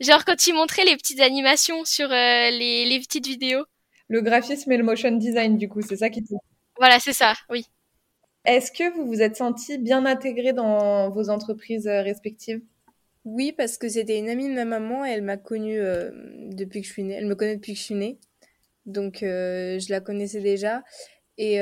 genre 0.00 0.24
quand 0.24 0.46
ils 0.46 0.54
montraient 0.54 0.84
les 0.84 0.96
petites 0.96 1.20
animations 1.20 1.84
sur 1.84 2.08
les, 2.08 2.84
les 2.86 3.00
petites 3.00 3.26
vidéos. 3.26 3.64
Le 4.08 4.20
graphisme 4.20 4.70
et 4.72 4.76
le 4.76 4.84
motion 4.84 5.12
design 5.12 5.56
du 5.56 5.68
coup, 5.68 5.80
c'est 5.80 5.96
ça 5.96 6.10
qui 6.10 6.22
te... 6.22 6.34
Voilà, 6.78 6.98
c'est 6.98 7.12
ça, 7.12 7.34
oui. 7.50 7.66
Est-ce 8.44 8.70
que 8.70 8.94
vous 8.94 9.06
vous 9.06 9.22
êtes 9.22 9.36
senti 9.36 9.78
bien 9.78 10.04
intégré 10.04 10.52
dans 10.52 11.10
vos 11.10 11.30
entreprises 11.30 11.86
euh, 11.86 12.02
respectives? 12.02 12.60
Oui, 13.24 13.52
parce 13.52 13.78
que 13.78 13.88
c'était 13.88 14.18
une 14.18 14.28
amie 14.28 14.48
de 14.48 14.54
ma 14.54 14.66
maman 14.66 15.06
et 15.06 15.10
elle 15.10 15.22
m'a 15.22 15.38
connue 15.38 15.80
euh, 15.80 16.10
depuis 16.50 16.82
que 16.82 16.86
je 16.86 16.92
suis 16.92 17.04
née. 17.04 17.14
Elle 17.14 17.26
me 17.26 17.34
connaît 17.34 17.56
depuis 17.56 17.72
que 17.72 17.78
je 17.78 17.84
suis 17.84 17.94
née. 17.94 18.18
Donc, 18.84 19.22
euh, 19.22 19.78
je 19.78 19.90
la 19.90 20.00
connaissais 20.00 20.40
déjà. 20.40 20.82
Et 21.36 21.56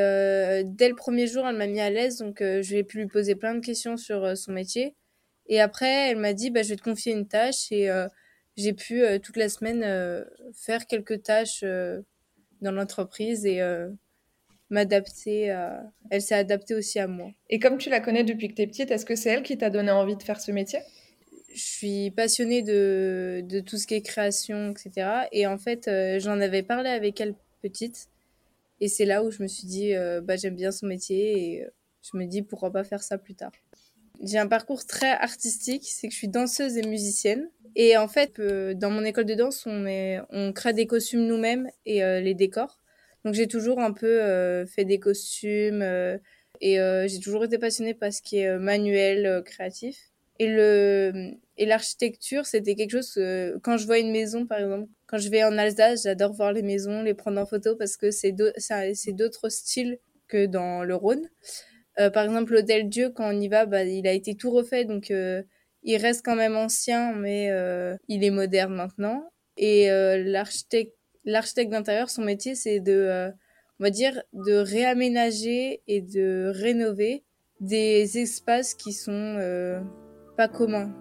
dès 0.64 0.88
le 0.88 0.94
premier 0.94 1.26
jour, 1.26 1.46
elle 1.46 1.56
m'a 1.56 1.66
mis 1.66 1.80
à 1.80 1.90
l'aise. 1.90 2.18
Donc, 2.18 2.38
je 2.40 2.74
vais 2.74 2.84
pu 2.84 2.98
lui 2.98 3.06
poser 3.06 3.34
plein 3.34 3.54
de 3.54 3.64
questions 3.64 3.96
sur 3.96 4.36
son 4.36 4.52
métier. 4.52 4.94
Et 5.46 5.60
après, 5.60 6.10
elle 6.10 6.18
m'a 6.18 6.34
dit, 6.34 6.50
bah, 6.50 6.62
je 6.62 6.70
vais 6.70 6.76
te 6.76 6.82
confier 6.82 7.12
une 7.12 7.26
tâche. 7.26 7.72
Et 7.72 7.90
j'ai 8.56 8.72
pu, 8.74 9.02
toute 9.22 9.36
la 9.36 9.48
semaine, 9.48 9.82
faire 10.54 10.86
quelques 10.86 11.22
tâches 11.22 11.64
dans 12.60 12.72
l'entreprise. 12.72 13.46
Et 13.46 13.62
m'adapter. 14.72 15.54
Elle 16.10 16.22
s'est 16.22 16.34
adaptée 16.34 16.74
aussi 16.74 16.98
à 16.98 17.06
moi. 17.06 17.30
Et 17.48 17.60
comme 17.60 17.78
tu 17.78 17.90
la 17.90 18.00
connais 18.00 18.24
depuis 18.24 18.48
que 18.48 18.54
tu 18.54 18.62
es 18.62 18.66
petite, 18.66 18.90
est-ce 18.90 19.06
que 19.06 19.14
c'est 19.14 19.30
elle 19.30 19.42
qui 19.42 19.56
t'a 19.56 19.70
donné 19.70 19.92
envie 19.92 20.16
de 20.16 20.22
faire 20.22 20.40
ce 20.40 20.50
métier? 20.50 20.80
Je 21.54 21.60
suis 21.60 22.10
passionnée 22.10 22.62
de, 22.62 23.42
de, 23.44 23.60
tout 23.60 23.76
ce 23.76 23.86
qui 23.86 23.94
est 23.94 24.02
création, 24.02 24.70
etc. 24.70 25.26
Et 25.32 25.46
en 25.46 25.58
fait, 25.58 25.86
euh, 25.86 26.18
j'en 26.18 26.40
avais 26.40 26.62
parlé 26.62 26.88
avec 26.88 27.20
elle 27.20 27.34
petite. 27.60 28.08
Et 28.82 28.88
c'est 28.88 29.06
là 29.06 29.22
où 29.24 29.30
je 29.30 29.42
me 29.42 29.48
suis 29.48 29.66
dit, 29.66 29.94
euh, 29.94 30.20
bah, 30.20 30.36
j'aime 30.36 30.56
bien 30.56 30.72
son 30.72 30.86
métier 30.86 31.54
et 31.54 31.64
euh, 31.64 31.68
je 32.02 32.18
me 32.18 32.26
dis 32.26 32.42
pourquoi 32.42 32.70
pas 32.70 32.84
faire 32.84 33.02
ça 33.02 33.16
plus 33.16 33.34
tard. 33.34 33.52
J'ai 34.20 34.38
un 34.38 34.48
parcours 34.48 34.84
très 34.86 35.12
artistique, 35.12 35.84
c'est 35.86 36.08
que 36.08 36.12
je 36.12 36.18
suis 36.18 36.28
danseuse 36.28 36.76
et 36.76 36.82
musicienne. 36.82 37.48
Et 37.74 37.96
en 37.96 38.06
fait, 38.06 38.38
dans 38.40 38.90
mon 38.90 39.02
école 39.02 39.24
de 39.24 39.34
danse, 39.34 39.64
on, 39.66 39.86
est, 39.86 40.20
on 40.30 40.52
crée 40.52 40.74
des 40.74 40.86
costumes 40.86 41.26
nous-mêmes 41.26 41.68
et 41.86 42.00
les 42.20 42.34
décors. 42.34 42.82
Donc 43.24 43.34
j'ai 43.34 43.46
toujours 43.46 43.80
un 43.80 43.92
peu 43.92 44.20
euh, 44.22 44.66
fait 44.66 44.84
des 44.84 44.98
costumes 44.98 45.82
euh, 45.82 46.18
et 46.60 46.80
euh, 46.80 47.06
j'ai 47.06 47.20
toujours 47.20 47.44
été 47.44 47.58
passionnée 47.58 47.94
par 47.94 48.12
ce 48.12 48.20
qui 48.22 48.38
est 48.38 48.58
manuel, 48.58 49.42
créatif. 49.44 50.11
Et 50.42 50.48
le 50.48 51.34
et 51.56 51.66
l'architecture, 51.66 52.46
c'était 52.46 52.74
quelque 52.74 52.90
chose 52.90 53.20
quand 53.62 53.76
je 53.76 53.86
vois 53.86 53.98
une 53.98 54.10
maison 54.10 54.46
par 54.46 54.58
exemple, 54.58 54.88
quand 55.06 55.18
je 55.18 55.28
vais 55.28 55.44
en 55.44 55.56
Alsace, 55.56 56.02
j'adore 56.04 56.32
voir 56.32 56.52
les 56.52 56.62
maisons, 56.62 57.02
les 57.02 57.14
prendre 57.14 57.40
en 57.40 57.46
photo 57.46 57.76
parce 57.76 57.96
que 57.96 58.10
c'est 58.10 58.32
d'autres 58.32 59.48
styles 59.50 59.98
que 60.26 60.46
dans 60.46 60.82
le 60.82 60.94
Rhône. 60.94 61.28
par 61.96 62.24
exemple, 62.24 62.54
l'hôtel 62.54 62.88
Dieu, 62.88 63.10
quand 63.10 63.28
on 63.32 63.40
y 63.40 63.48
va, 63.48 63.66
bah, 63.66 63.84
il 63.84 64.06
a 64.06 64.12
été 64.12 64.34
tout 64.34 64.50
refait, 64.50 64.84
donc 64.84 65.12
il 65.84 65.96
reste 65.96 66.24
quand 66.24 66.36
même 66.36 66.56
ancien, 66.56 67.14
mais 67.14 67.50
il 68.08 68.24
est 68.24 68.30
moderne 68.30 68.74
maintenant. 68.74 69.30
Et 69.56 69.88
l'architecte 71.24 71.70
d'intérieur, 71.70 72.10
son 72.10 72.22
métier, 72.22 72.54
c'est 72.54 72.80
de, 72.80 72.92
euh, 72.92 73.30
on 73.78 73.84
va 73.84 73.90
dire, 73.90 74.22
de 74.32 74.54
réaménager 74.54 75.82
et 75.86 76.00
de 76.00 76.52
rénover 76.54 77.24
des 77.60 78.18
espaces 78.18 78.74
qui 78.74 78.92
sont 78.92 79.36
euh, 79.38 79.80
pas 80.36 80.48
communs. 80.48 80.92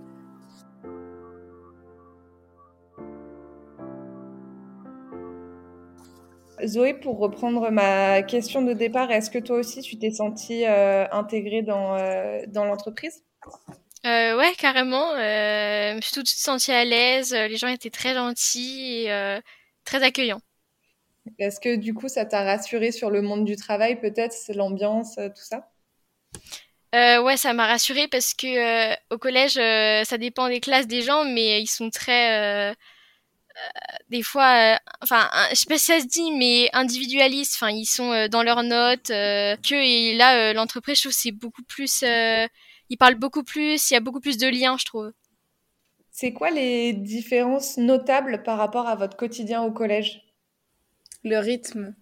Zoé, 6.64 6.94
pour 6.94 7.18
reprendre 7.18 7.72
ma 7.72 8.22
question 8.22 8.62
de 8.62 8.74
départ, 8.74 9.10
est-ce 9.12 9.32
que 9.32 9.40
toi 9.40 9.58
aussi 9.58 9.82
tu 9.82 9.98
t'es 9.98 10.12
sentie 10.12 10.66
euh, 10.66 11.08
intégrée 11.12 11.64
dans, 11.64 11.98
dans 12.50 12.66
l'entreprise? 12.66 13.24
Ouais, 14.04 14.54
carrément. 14.58 15.16
je 15.16 15.96
me 15.96 16.02
suis 16.02 16.14
tout 16.14 16.22
de 16.22 16.28
suite 16.28 16.42
sentie 16.42 16.72
à 16.72 16.86
l'aise. 16.86 17.34
Les 17.34 17.58
gens 17.58 17.68
étaient 17.68 17.90
très 17.90 18.14
gentils. 18.14 19.06
Et, 19.08 19.42
très 19.86 20.04
accueillant. 20.04 20.40
Est-ce 21.38 21.60
que 21.60 21.76
du 21.76 21.94
coup, 21.94 22.08
ça 22.08 22.26
t'a 22.26 22.44
rassuré 22.44 22.92
sur 22.92 23.10
le 23.10 23.22
monde 23.22 23.46
du 23.46 23.56
travail, 23.56 24.00
peut-être, 24.00 24.36
l'ambiance, 24.56 25.18
euh, 25.18 25.30
tout 25.30 25.44
ça? 25.44 25.71
Euh, 26.94 27.22
ouais, 27.22 27.38
ça 27.38 27.54
m'a 27.54 27.68
rassuré 27.68 28.08
parce 28.08 28.34
que 28.34 28.48
euh, 28.92 28.96
au 29.10 29.18
collège, 29.18 29.54
ça 29.54 30.18
dépend 30.18 30.48
des 30.50 30.60
classes 30.60 30.88
des 30.88 31.02
gens, 31.02 31.26
mais 31.26 31.62
ils 31.62 31.68
sont 31.68 31.90
très, 31.90 32.76
des 34.10 34.24
fois, 34.24 34.80
enfin, 35.02 35.30
je 35.52 35.56
sais 35.56 35.68
pas 35.68 35.78
si 35.78 35.86
ça 35.86 36.00
se 36.00 36.08
dit, 36.08 36.32
mais 36.32 36.70
individualistes. 36.74 37.56
Enfin, 37.56 37.70
ils 37.72 37.86
sont 37.86 38.28
dans 38.30 38.44
leurs 38.44 38.64
notes. 38.64 39.08
que 39.08 39.76
et 39.76 40.16
là, 40.16 40.54
l'entreprise, 40.54 40.98
je 40.98 41.04
trouve, 41.04 41.14
c'est 41.14 41.32
beaucoup 41.32 41.64
plus. 41.64 42.04
ils 42.04 42.98
parlent 42.98 43.16
beaucoup 43.16 43.44
plus. 43.44 43.90
Il 43.90 43.94
y 43.94 43.98
a 43.98 44.02
beaucoup 44.02 44.22
plus 44.22 44.38
de 44.38 44.48
liens, 44.48 44.78
je 44.78 44.86
trouve. 44.86 45.12
C'est 46.12 46.34
quoi 46.34 46.52
les 46.52 46.94
différences 46.94 47.78
notables 47.78 48.44
par 48.44 48.58
rapport 48.58 48.88
à 48.88 48.96
votre 48.96 49.16
quotidien 49.16 49.64
au 49.64 49.72
collège? 49.72 50.22
Le 51.24 51.38
rythme. 51.38 51.96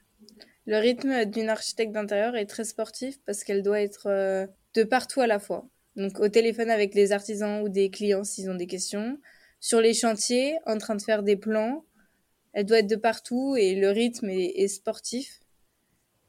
Le 0.66 0.78
rythme 0.78 1.26
d'une 1.26 1.50
architecte 1.50 1.94
d'intérieur 1.94 2.36
est 2.36 2.46
très 2.46 2.64
sportif 2.64 3.18
parce 3.26 3.44
qu'elle 3.44 3.64
doit 3.64 3.82
être 3.82 4.08
euh, 4.08 4.48
de 4.76 4.84
partout 4.84 5.22
à 5.22 5.28
la 5.28 5.40
fois. 5.40 5.68
Donc 5.96 6.20
au 6.20 6.30
téléphone 6.30 6.70
avec 6.70 6.96
les 6.96 7.12
artisans 7.12 7.62
ou 7.62 7.70
des 7.70 7.90
clients 7.90 8.24
s'ils 8.24 8.50
ont 8.50 8.56
des 8.56 8.68
questions, 8.68 9.18
sur 9.60 9.82
les 9.82 9.94
chantiers 9.94 10.58
en 10.66 10.78
train 10.78 10.96
de 10.96 11.02
faire 11.02 11.24
des 11.24 11.36
plans. 11.36 11.84
Elle 12.54 12.66
doit 12.66 12.80
être 12.80 12.88
de 12.88 12.96
partout 12.96 13.56
et 13.58 13.76
le 13.76 13.92
rythme 13.92 14.30
est, 14.30 14.68
sportif. 14.68 15.40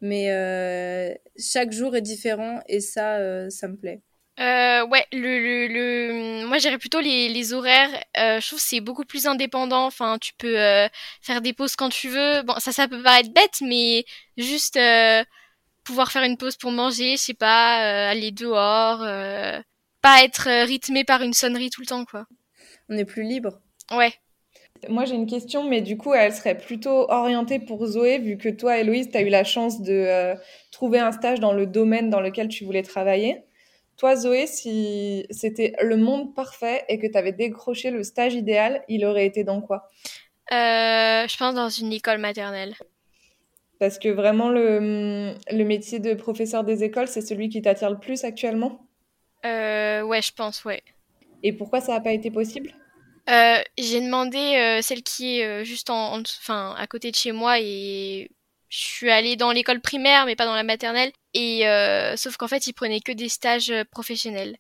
Mais 0.01 0.33
euh, 0.33 1.15
chaque 1.39 1.73
jour 1.73 1.95
est 1.95 2.03
différent 2.03 2.61
et 2.69 2.81
ça, 2.81 3.17
euh, 3.17 3.49
ça 3.51 3.69
me 3.69 3.77
plaît. 3.77 4.01
Euh, 4.39 4.87
ouais, 4.87 5.05
le, 5.13 5.69
le, 5.69 6.47
moi 6.47 6.57
j'irais 6.57 6.79
plutôt 6.79 7.01
les, 7.01 7.53
horaires. 7.53 7.91
Je 8.17 8.47
trouve 8.47 8.59
c'est 8.59 8.81
beaucoup 8.81 9.05
plus 9.05 9.27
indépendant. 9.27 9.87
Enfin, 9.87 10.19
tu 10.19 10.33
peux 10.39 10.57
faire 11.21 11.41
des 11.43 11.53
pauses 11.53 11.77
quand 11.77 11.91
tu 11.91 12.09
veux. 12.09 12.43
Bon, 12.43 12.55
ça, 12.59 12.73
ça 12.73 12.89
peut 12.89 13.03
paraître 13.03 13.33
bête, 13.33 13.61
mais 13.61 14.05
juste 14.37 14.79
pouvoir 15.91 16.11
faire 16.11 16.23
une 16.23 16.37
pause 16.37 16.57
pour 16.57 16.71
manger, 16.71 17.17
je 17.17 17.23
sais 17.23 17.35
pas, 17.35 17.83
euh, 17.85 18.11
aller 18.11 18.31
dehors, 18.31 19.01
pas 20.03 20.25
être 20.25 20.49
rythmé 20.67 21.05
par 21.05 21.23
une 21.23 21.35
sonnerie 21.35 21.71
tout 21.71 21.83
le 21.83 21.87
temps, 21.87 22.05
quoi. 22.05 22.25
On 22.89 22.97
est 22.97 23.05
plus 23.05 23.23
libre. 23.23 23.61
Ouais. 23.91 24.13
Moi 24.89 25.05
j'ai 25.05 25.15
une 25.15 25.27
question, 25.27 25.69
mais 25.69 25.83
du 25.83 25.99
coup 25.99 26.15
elle 26.15 26.33
serait 26.33 26.57
plutôt 26.57 27.11
orientée 27.11 27.59
pour 27.59 27.85
Zoé, 27.87 28.19
vu 28.19 28.39
que 28.39 28.49
toi, 28.49 28.79
Héloïse, 28.79 29.11
tu 29.11 29.19
as 29.19 29.23
eu 29.23 29.29
la 29.29 29.45
chance 29.45 29.83
de 29.83 30.35
trouver 30.73 30.99
un 31.01 31.13
stage 31.13 31.39
dans 31.41 31.53
le 31.53 31.67
domaine 31.67 32.09
dans 32.09 32.21
lequel 32.21 32.49
tu 32.49 32.65
voulais 32.65 32.83
travailler. 32.83 33.45
Toi, 33.99 34.17
Zoé, 34.17 34.47
si 34.47 35.27
c'était 35.29 35.75
le 35.83 35.99
monde 35.99 36.35
parfait 36.35 36.87
et 36.89 36.99
que 36.99 37.07
tu 37.07 37.19
avais 37.19 37.33
décroché 37.33 37.91
le 37.91 38.03
stage 38.03 38.33
idéal, 38.33 38.83
il 38.89 39.05
aurait 39.05 39.27
été 39.27 39.45
dans 39.45 39.61
quoi? 39.61 39.91
Euh, 40.53 41.29
Je 41.29 41.37
pense 41.37 41.55
dans 41.55 41.69
une 41.69 41.93
école 41.93 42.17
maternelle. 42.17 42.75
Parce 43.81 43.99
que 43.99 44.09
vraiment, 44.09 44.49
le, 44.49 45.35
le 45.51 45.65
métier 45.65 45.99
de 45.99 46.15
professeur 46.15 46.63
des 46.63 46.85
écoles, 46.85 47.09
c'est 47.09 47.21
celui 47.21 47.49
qui 47.49 47.63
t'attire 47.63 47.91
le 47.91 47.99
plus 47.99 48.23
actuellement? 48.23 48.87
Euh, 49.45 50.03
Ouais, 50.03 50.23
je 50.23 50.33
pense, 50.33 50.65
ouais. 50.65 50.83
Et 51.43 51.53
pourquoi 51.53 51.81
ça 51.81 51.93
n'a 51.93 52.01
pas 52.01 52.13
été 52.13 52.31
possible? 52.31 52.73
Euh, 53.29 53.63
J'ai 53.79 54.01
demandé 54.01 54.39
euh, 54.39 54.83
celle 54.83 55.03
qui 55.03 55.41
est 55.41 55.65
juste 55.65 55.91
en, 55.91 56.21
enfin, 56.21 56.75
à 56.79 56.87
côté 56.87 57.11
de 57.11 57.17
chez 57.17 57.33
moi 57.33 57.61
et 57.61 58.31
je 58.69 58.79
suis 58.79 59.11
allée 59.11 59.37
dans 59.37 59.53
l'école 59.53 59.81
primaire, 59.81 60.27
mais 60.27 60.37
pas 60.37 60.47
dans 60.47 60.55
la 60.55 60.63
maternelle. 60.63 61.13
Et 61.35 61.67
euh, 61.69 62.17
sauf 62.17 62.37
qu'en 62.37 62.49
fait, 62.49 62.67
ils 62.67 62.73
prenaient 62.73 63.01
que 63.01 63.13
des 63.13 63.29
stages 63.29 63.71
euh, 63.71 63.85
professionnels. 63.91 64.57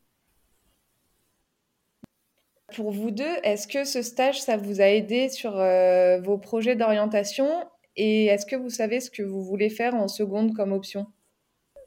Pour 2.74 2.90
vous 2.90 3.12
deux, 3.12 3.36
est-ce 3.44 3.68
que 3.68 3.84
ce 3.84 4.02
stage, 4.02 4.40
ça 4.40 4.56
vous 4.56 4.80
a 4.80 4.86
aidé 4.86 5.28
sur 5.28 5.56
euh, 5.56 6.20
vos 6.20 6.36
projets 6.36 6.74
d'orientation? 6.74 7.48
Et 7.96 8.26
est-ce 8.26 8.46
que 8.46 8.56
vous 8.56 8.70
savez 8.70 9.00
ce 9.00 9.10
que 9.10 9.22
vous 9.22 9.42
voulez 9.42 9.70
faire 9.70 9.94
en 9.94 10.08
seconde 10.08 10.54
comme 10.54 10.72
option? 10.72 11.06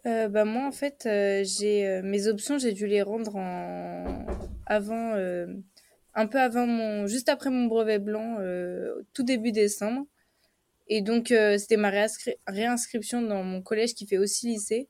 Bah 0.05 0.43
moi, 0.43 0.67
en 0.67 0.71
fait, 0.73 1.03
j'ai 1.05 2.01
mes 2.03 2.27
options, 2.27 2.57
j'ai 2.57 2.73
dû 2.73 2.87
les 2.87 3.01
rendre 3.01 3.37
en 3.37 4.25
avant, 4.65 5.15
un 6.13 6.27
peu 6.27 6.39
avant 6.39 6.67
mon, 6.67 7.07
juste 7.07 7.29
après 7.29 7.49
mon 7.49 7.67
brevet 7.67 7.99
blanc, 7.99 8.37
tout 9.13 9.23
début 9.23 9.53
décembre. 9.53 10.05
Et 10.87 11.01
donc, 11.01 11.31
euh, 11.31 11.57
c'était 11.57 11.77
ma 11.77 11.91
réinscription 12.47 13.21
dans 13.21 13.43
mon 13.43 13.61
collège 13.61 13.93
qui 13.93 14.05
fait 14.05 14.17
aussi 14.17 14.47
lycée. 14.47 14.89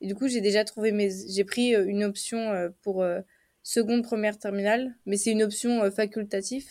Et 0.00 0.06
du 0.06 0.14
coup, 0.14 0.28
j'ai 0.28 0.40
déjà 0.40 0.64
trouvé 0.64 0.92
mes. 0.92 1.10
J'ai 1.28 1.44
pris 1.44 1.74
euh, 1.74 1.86
une 1.86 2.04
option 2.04 2.38
euh, 2.52 2.70
pour 2.82 3.04
seconde, 3.62 4.02
première 4.02 4.38
terminale, 4.38 4.94
mais 5.06 5.16
c'est 5.16 5.32
une 5.32 5.42
option 5.42 5.90
facultative. 5.90 6.66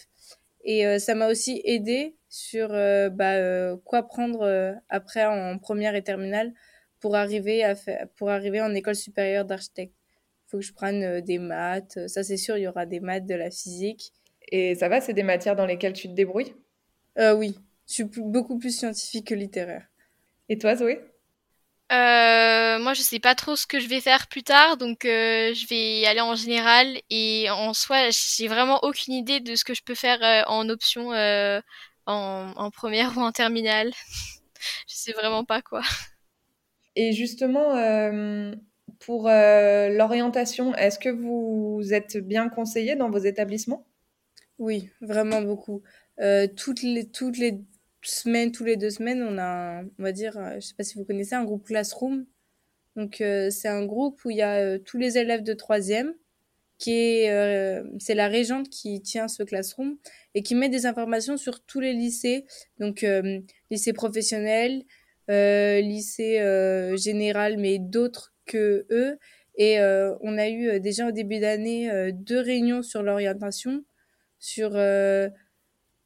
Et 0.64 0.98
ça 0.98 1.14
m'a 1.14 1.30
aussi 1.30 1.62
aidé 1.64 2.16
sur 2.36 2.70
bah, 2.70 3.76
quoi 3.86 4.04
prendre 4.04 4.78
après 4.90 5.26
en 5.26 5.58
première 5.58 5.96
et 5.96 6.04
terminale 6.04 6.54
pour 7.00 7.16
arriver, 7.16 7.64
à 7.64 7.76
faire, 7.76 8.08
pour 8.16 8.30
arriver 8.30 8.62
en 8.62 8.74
école 8.74 8.96
supérieure 8.96 9.46
d'architecte. 9.46 9.94
Il 10.48 10.50
faut 10.52 10.58
que 10.60 10.64
je 10.64 10.74
prenne 10.74 11.22
des 11.22 11.40
maths. 11.40 12.08
Ça, 12.08 12.24
c'est 12.24 12.38
sûr, 12.38 12.58
il 12.58 12.64
y 12.64 12.68
aura 12.68 12.86
des 12.86 13.00
maths, 13.00 13.26
de 13.26 13.36
la 13.36 13.52
physique. 13.52 14.12
Et 14.52 14.76
ça 14.76 14.90
va, 14.90 15.02
c'est 15.02 15.14
des 15.14 15.24
matières 15.24 15.56
dans 15.56 15.66
lesquelles 15.66 15.94
tu 15.94 16.08
te 16.08 16.14
débrouilles? 16.14 16.54
Oui, 17.18 17.58
je 17.88 17.94
suis 17.94 18.04
beaucoup 18.04 18.58
plus 18.58 18.78
scientifique 18.78 19.28
que 19.28 19.36
littéraire. 19.36 19.86
Et 20.50 20.58
toi, 20.58 20.76
Zoé? 20.76 21.00
Euh, 21.92 22.80
moi, 22.80 22.94
je 22.94 23.02
sais 23.02 23.20
pas 23.20 23.36
trop 23.36 23.56
ce 23.56 23.68
que 23.68 23.80
je 23.80 23.88
vais 23.88 24.02
faire 24.02 24.28
plus 24.28 24.44
tard, 24.44 24.78
donc 24.78 25.06
euh, 25.06 25.54
je 25.54 25.68
vais 25.68 26.06
aller 26.08 26.22
en 26.22 26.36
général. 26.36 27.00
Et 27.10 27.48
en 27.52 27.74
soi, 27.74 28.10
j'ai 28.10 28.48
vraiment 28.48 28.80
aucune 28.84 29.14
idée 29.14 29.40
de 29.40 29.56
ce 29.56 29.64
que 29.64 29.74
je 29.74 29.84
peux 29.84 29.96
faire 29.96 30.22
euh, 30.24 30.42
en 30.48 30.68
option 30.70 31.12
en, 32.06 32.52
en, 32.56 32.72
première 32.72 33.18
ou 33.18 33.22
en 33.22 33.32
terminale. 33.32 33.92
je 34.88 34.96
sais 34.96 35.14
vraiment 35.14 35.46
pas 35.46 35.62
quoi. 35.62 35.82
Et 36.96 37.12
justement, 37.12 37.76
pour 39.00 39.24
l'orientation, 39.28 40.74
est-ce 40.76 40.98
que 40.98 41.10
vous 41.10 41.94
êtes 41.94 42.18
bien 42.18 42.48
conseillé 42.48 42.96
dans 42.96 43.10
vos 43.10 43.18
établissements? 43.18 43.86
Oui, 44.60 44.90
vraiment 45.02 45.42
beaucoup. 45.42 45.84
toutes 46.56 46.82
les 46.84 47.10
toutes 47.10 47.38
les 47.38 47.60
semaine, 48.08 48.52
tous 48.52 48.64
les 48.64 48.78
deux 48.78 48.90
semaines, 48.90 49.24
on 49.24 49.38
a, 49.38 49.84
on 49.84 50.04
va 50.04 50.12
dire, 50.12 50.38
euh, 50.38 50.56
je 50.56 50.62
sais 50.62 50.76
pas 50.76 50.84
si 50.84 50.98
vous 50.98 51.06
connaissez, 51.06 51.36
un 51.36 51.44
groupe 51.44 51.66
Classroom. 51.66 52.26
Donc, 52.96 53.22
euh, 53.22 53.50
c'est 53.50 53.68
un 53.68 53.86
groupe 53.86 54.24
où 54.26 54.30
il 54.30 54.38
y 54.38 54.42
a 54.42 54.56
euh, 54.56 54.80
tous 54.80 54.98
les 54.98 55.18
élèves 55.18 55.44
de 55.44 55.54
troisième, 55.54 56.14
qui 56.78 56.92
est, 56.92 57.82
c'est 58.00 58.16
la 58.16 58.28
régente 58.28 58.70
qui 58.70 59.02
tient 59.02 59.28
ce 59.28 59.44
Classroom 59.44 59.98
et 60.34 60.44
qui 60.44 60.56
met 60.56 60.70
des 60.70 60.86
informations 60.86 61.38
sur 61.38 61.64
tous 61.64 61.80
les 61.80 61.94
lycées. 61.94 62.46
Donc, 62.80 63.06
lycée 63.72 63.94
professionnel, 63.94 64.84
lycée 65.30 66.40
général, 66.98 67.58
mais 67.58 67.80
d'autres 67.80 68.34
que 68.46 68.86
eux. 68.92 69.18
Et 69.58 69.80
on 69.80 70.38
a 70.38 70.50
eu 70.50 70.80
déjà 70.80 71.08
au 71.08 71.12
début 71.12 71.40
d'année 71.40 72.12
deux 72.14 72.40
réunions 72.40 72.84
sur 72.84 73.04
l'orientation, 73.04 73.86
sur 74.40 74.76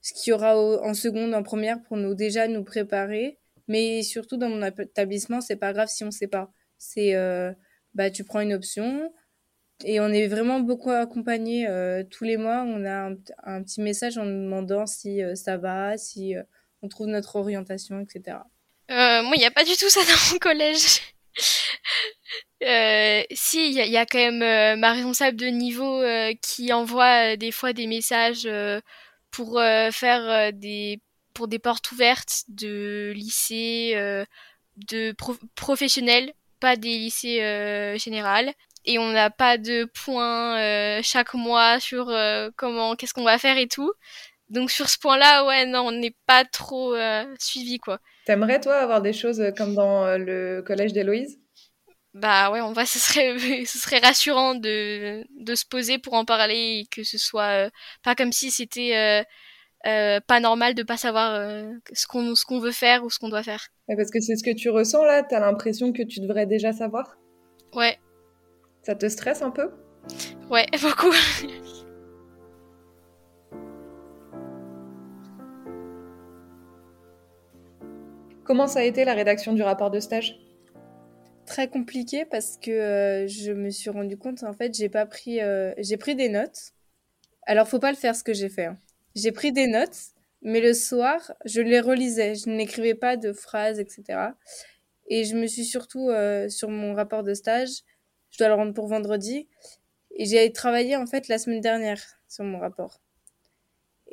ce 0.01 0.13
qu'il 0.13 0.31
y 0.31 0.33
aura 0.33 0.57
en 0.57 0.93
seconde, 0.93 1.33
en 1.33 1.43
première 1.43 1.81
pour 1.81 1.97
nous 1.97 2.13
déjà 2.15 2.47
nous 2.47 2.63
préparer. 2.63 3.39
Mais 3.67 4.01
surtout 4.01 4.37
dans 4.37 4.49
mon 4.49 4.65
établissement, 4.65 5.41
c'est 5.41 5.55
pas 5.55 5.73
grave 5.73 5.89
si 5.89 6.03
on 6.03 6.11
sait 6.11 6.27
pas. 6.27 6.51
C'est 6.77 7.15
euh, 7.15 7.51
bah 7.93 8.09
tu 8.09 8.23
prends 8.23 8.41
une 8.41 8.53
option 8.53 9.11
et 9.83 9.99
on 9.99 10.09
est 10.09 10.27
vraiment 10.27 10.59
beaucoup 10.59 10.91
accompagné 10.91 11.67
euh, 11.67 12.03
tous 12.03 12.23
les 12.23 12.37
mois. 12.37 12.63
On 12.65 12.85
a 12.85 13.11
un, 13.43 13.63
petit 13.63 13.81
message 13.81 14.17
en 14.17 14.25
demandant 14.25 14.85
si 14.85 15.23
euh, 15.23 15.35
ça 15.35 15.57
va, 15.57 15.97
si 15.97 16.35
on 16.81 16.87
trouve 16.87 17.07
notre 17.07 17.35
orientation, 17.35 17.99
etc. 17.99 18.37
moi, 18.89 19.33
il 19.35 19.39
n'y 19.39 19.45
a 19.45 19.51
pas 19.51 19.63
du 19.63 19.75
tout 19.75 19.89
ça 19.89 20.01
dans 20.05 20.33
mon 20.33 20.39
collège. 20.39 21.01
Euh, 22.63 23.23
si, 23.31 23.71
il 23.71 23.73
y, 23.73 23.97
a 23.97 24.05
quand 24.05 24.17
même 24.17 24.79
ma 24.79 24.91
responsable 24.91 25.37
de 25.37 25.47
niveau 25.47 26.03
qui 26.41 26.73
envoie 26.73 27.37
des 27.37 27.51
fois 27.51 27.71
des 27.71 27.87
messages 27.87 28.47
pour 29.31 29.59
euh, 29.59 29.91
faire 29.91 30.21
euh, 30.29 30.51
des 30.53 31.01
pour 31.33 31.47
des 31.47 31.59
portes 31.59 31.91
ouvertes 31.91 32.43
de 32.49 33.13
lycées 33.15 33.93
euh, 33.95 34.25
de 34.75 35.15
professionnels, 35.55 36.33
pas 36.59 36.75
des 36.75 36.97
lycées 36.97 37.95
généraux 37.97 38.51
et 38.85 38.99
on 38.99 39.11
n'a 39.11 39.29
pas 39.29 39.57
de 39.57 39.85
points 39.85 41.01
chaque 41.01 41.33
mois 41.33 41.79
sur 41.79 42.11
comment 42.55 42.95
qu'est-ce 42.95 43.13
qu'on 43.13 43.23
va 43.23 43.37
faire 43.37 43.57
et 43.57 43.67
tout. 43.67 43.91
Donc 44.49 44.71
sur 44.71 44.89
ce 44.89 44.97
point-là, 44.97 45.45
ouais, 45.45 45.65
non, 45.65 45.81
on 45.87 45.91
n'est 45.91 46.15
pas 46.25 46.45
trop 46.45 46.95
suivi 47.39 47.77
quoi. 47.77 47.99
T'aimerais 48.25 48.59
toi 48.59 48.77
avoir 48.77 49.01
des 49.01 49.13
choses 49.13 49.43
comme 49.57 49.75
dans 49.75 50.17
le 50.17 50.61
collège 50.61 50.93
d'Héloïse? 50.93 51.39
Bah 52.15 52.49
ouais, 52.51 52.59
en 52.59 52.73
vrai, 52.73 52.85
ce 52.85 52.97
serait 52.99 53.37
ce 53.65 53.77
serait 53.77 53.99
rassurant 53.99 54.55
de 54.55 55.23
de 55.39 55.55
se 55.55 55.65
poser 55.65 55.99
pour 55.99 56.13
en 56.15 56.25
parler 56.25 56.81
et 56.81 56.87
que 56.89 57.03
ce 57.03 57.17
soit 57.17 57.69
pas 58.03 58.15
comme 58.15 58.31
si 58.31 58.49
c'était 58.49 59.23
euh, 59.87 60.19
pas 60.27 60.41
normal 60.41 60.73
de 60.73 60.83
pas 60.83 60.97
savoir 60.97 61.33
euh, 61.35 61.71
ce 61.93 62.05
qu'on 62.05 62.35
ce 62.35 62.43
qu'on 62.43 62.59
veut 62.59 62.71
faire 62.73 63.03
ou 63.05 63.09
ce 63.09 63.17
qu'on 63.17 63.29
doit 63.29 63.43
faire. 63.43 63.65
parce 63.87 64.11
que 64.11 64.19
c'est 64.19 64.35
ce 64.35 64.43
que 64.43 64.53
tu 64.53 64.69
ressens 64.69 65.05
là, 65.05 65.23
t'as 65.23 65.39
l'impression 65.39 65.93
que 65.93 66.03
tu 66.03 66.19
devrais 66.19 66.45
déjà 66.45 66.73
savoir? 66.73 67.17
Ouais. 67.73 67.97
Ça 68.83 68.95
te 68.95 69.07
stresse 69.07 69.41
un 69.41 69.51
peu? 69.51 69.69
Ouais, 70.49 70.65
beaucoup. 70.81 71.13
Comment 78.43 78.67
ça 78.67 78.79
a 78.79 78.83
été 78.83 79.05
la 79.05 79.13
rédaction 79.13 79.53
du 79.53 79.61
rapport 79.61 79.91
de 79.91 79.99
stage? 79.99 80.39
Très 81.45 81.67
compliqué 81.67 82.25
parce 82.25 82.57
que 82.57 82.71
euh, 82.71 83.27
je 83.27 83.51
me 83.51 83.69
suis 83.69 83.89
rendu 83.89 84.17
compte 84.17 84.43
en 84.43 84.53
fait 84.53 84.73
j'ai 84.73 84.89
pas 84.89 85.05
pris 85.05 85.39
j'ai 85.77 85.97
pris 85.97 86.15
des 86.15 86.29
notes. 86.29 86.73
Alors 87.43 87.67
faut 87.67 87.79
pas 87.79 87.91
le 87.91 87.97
faire 87.97 88.15
ce 88.15 88.23
que 88.23 88.33
j'ai 88.33 88.49
fait. 88.49 88.65
Hein. 88.65 88.77
J'ai 89.15 89.31
pris 89.31 89.51
des 89.51 89.67
notes, 89.67 89.97
mais 90.41 90.61
le 90.61 90.73
soir, 90.73 91.33
je 91.45 91.61
les 91.61 91.79
relisais. 91.79 92.35
Je 92.35 92.49
n'écrivais 92.49 92.93
pas 92.93 93.17
de 93.17 93.33
phrases, 93.33 93.79
etc. 93.79 94.33
Et 95.07 95.23
je 95.23 95.35
me 95.35 95.47
suis 95.47 95.65
surtout, 95.65 96.09
euh, 96.09 96.47
sur 96.49 96.69
mon 96.69 96.93
rapport 96.93 97.23
de 97.23 97.33
stage, 97.33 97.83
je 98.31 98.37
dois 98.37 98.47
le 98.47 98.53
rendre 98.53 98.73
pour 98.73 98.87
vendredi. 98.87 99.47
Et 100.15 100.25
j'ai 100.25 100.51
travaillé, 100.51 100.95
en 100.95 101.05
fait, 101.05 101.27
la 101.27 101.37
semaine 101.37 101.61
dernière 101.61 102.01
sur 102.27 102.43
mon 102.43 102.59
rapport. 102.59 103.01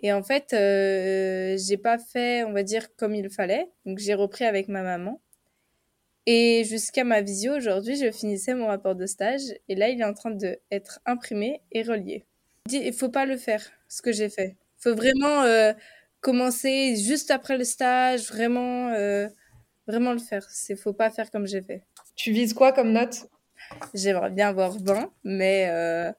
Et 0.02 0.12
en 0.12 0.22
fait, 0.22 0.52
euh, 0.52 1.57
j'ai 1.59 1.79
pas 1.79 1.98
fait, 1.98 2.44
on 2.44 2.52
va 2.52 2.62
dire, 2.62 2.94
comme 2.96 3.14
il 3.14 3.31
fallait. 3.31 3.70
Donc, 3.87 3.98
j'ai 3.98 4.14
repris 4.14 4.44
avec 4.44 4.68
ma 4.68 4.83
maman. 4.83 5.20
Et 6.26 6.64
jusqu'à 6.64 7.05
ma 7.05 7.22
visio 7.22 7.55
aujourd'hui, 7.55 7.96
je 7.96 8.11
finissais 8.11 8.55
mon 8.55 8.66
rapport 8.66 8.94
de 8.94 9.07
stage. 9.07 9.42
Et 9.68 9.74
là, 9.74 9.88
il 9.88 10.00
est 10.00 10.05
en 10.05 10.14
train 10.14 10.33
d'être 10.33 11.00
imprimé 11.07 11.62
et 11.72 11.83
relié. 11.83 12.24
Il 12.70 12.92
faut 12.92 13.11
pas 13.11 13.26
le 13.26 13.37
faire, 13.37 13.62
ce 13.88 14.02
que 14.02 14.12
j'ai 14.12 14.29
fait 14.29 14.57
faut 14.79 14.94
vraiment 14.94 15.42
euh, 15.42 15.72
commencer 16.20 16.96
juste 16.96 17.31
après 17.31 17.59
le 17.59 17.64
stage, 17.64 18.29
vraiment, 18.29 18.90
euh, 18.90 19.29
vraiment 19.87 20.12
le 20.12 20.18
faire. 20.18 20.46
C'est 20.50 20.76
faut 20.76 20.92
pas 20.92 21.11
faire 21.11 21.31
comme 21.31 21.46
j'ai 21.46 21.62
fait. 21.62 21.83
Tu 22.14 22.33
vises 22.33 22.55
quoi 22.55 22.72
comme 22.72 22.92
note? 22.92 23.26
J'aimerais 23.94 24.31
bien 24.31 24.48
avoir 24.48 24.72
20, 24.79 25.11
mais 25.24 25.68
euh, 25.70 26.12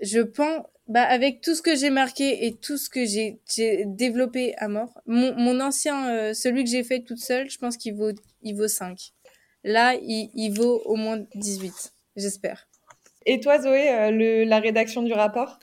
je 0.00 0.20
pense, 0.20 0.64
bah, 0.86 1.02
avec 1.02 1.40
tout 1.40 1.54
ce 1.54 1.62
que 1.62 1.76
j'ai 1.76 1.90
marqué 1.90 2.46
et 2.46 2.56
tout 2.56 2.76
ce 2.76 2.88
que 2.88 3.04
j'ai 3.04 3.40
développé 3.86 4.54
à 4.56 4.68
mort, 4.68 5.00
mon, 5.06 5.34
mon 5.36 5.60
ancien, 5.60 6.32
celui 6.34 6.64
que 6.64 6.70
j'ai 6.70 6.84
fait 6.84 7.00
toute 7.00 7.18
seule, 7.18 7.50
je 7.50 7.58
pense 7.58 7.76
qu'il 7.76 7.94
vaut, 7.94 8.12
il 8.42 8.54
vaut 8.56 8.68
5. 8.68 9.12
Là, 9.64 9.94
il, 9.94 10.30
il 10.34 10.50
vaut 10.50 10.80
au 10.84 10.96
moins 10.96 11.24
18, 11.34 11.92
j'espère. 12.16 12.68
Et 13.26 13.40
toi, 13.40 13.60
Zoé, 13.60 14.10
le, 14.10 14.44
la 14.44 14.60
rédaction 14.60 15.02
du 15.02 15.12
rapport? 15.12 15.58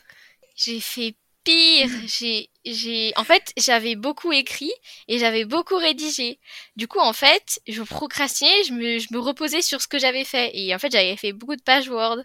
J'ai 0.55 0.79
fait 0.79 1.15
pire. 1.45 1.89
J'ai, 2.07 2.49
j'ai, 2.65 3.13
en 3.15 3.23
fait, 3.23 3.53
j'avais 3.57 3.95
beaucoup 3.95 4.33
écrit 4.33 4.73
et 5.07 5.17
j'avais 5.19 5.45
beaucoup 5.45 5.77
rédigé. 5.77 6.39
Du 6.75 6.87
coup, 6.87 6.99
en 6.99 7.13
fait, 7.13 7.61
je 7.67 7.81
procrastinais, 7.83 8.63
je 8.67 8.73
me, 8.73 8.99
je 8.99 9.07
me 9.11 9.19
reposais 9.19 9.61
sur 9.61 9.81
ce 9.81 9.87
que 9.87 9.99
j'avais 9.99 10.25
fait. 10.25 10.51
Et 10.53 10.75
en 10.75 10.79
fait, 10.79 10.91
j'avais 10.91 11.15
fait 11.15 11.31
beaucoup 11.31 11.55
de 11.55 11.61
pages 11.61 11.87
Word. 11.89 12.17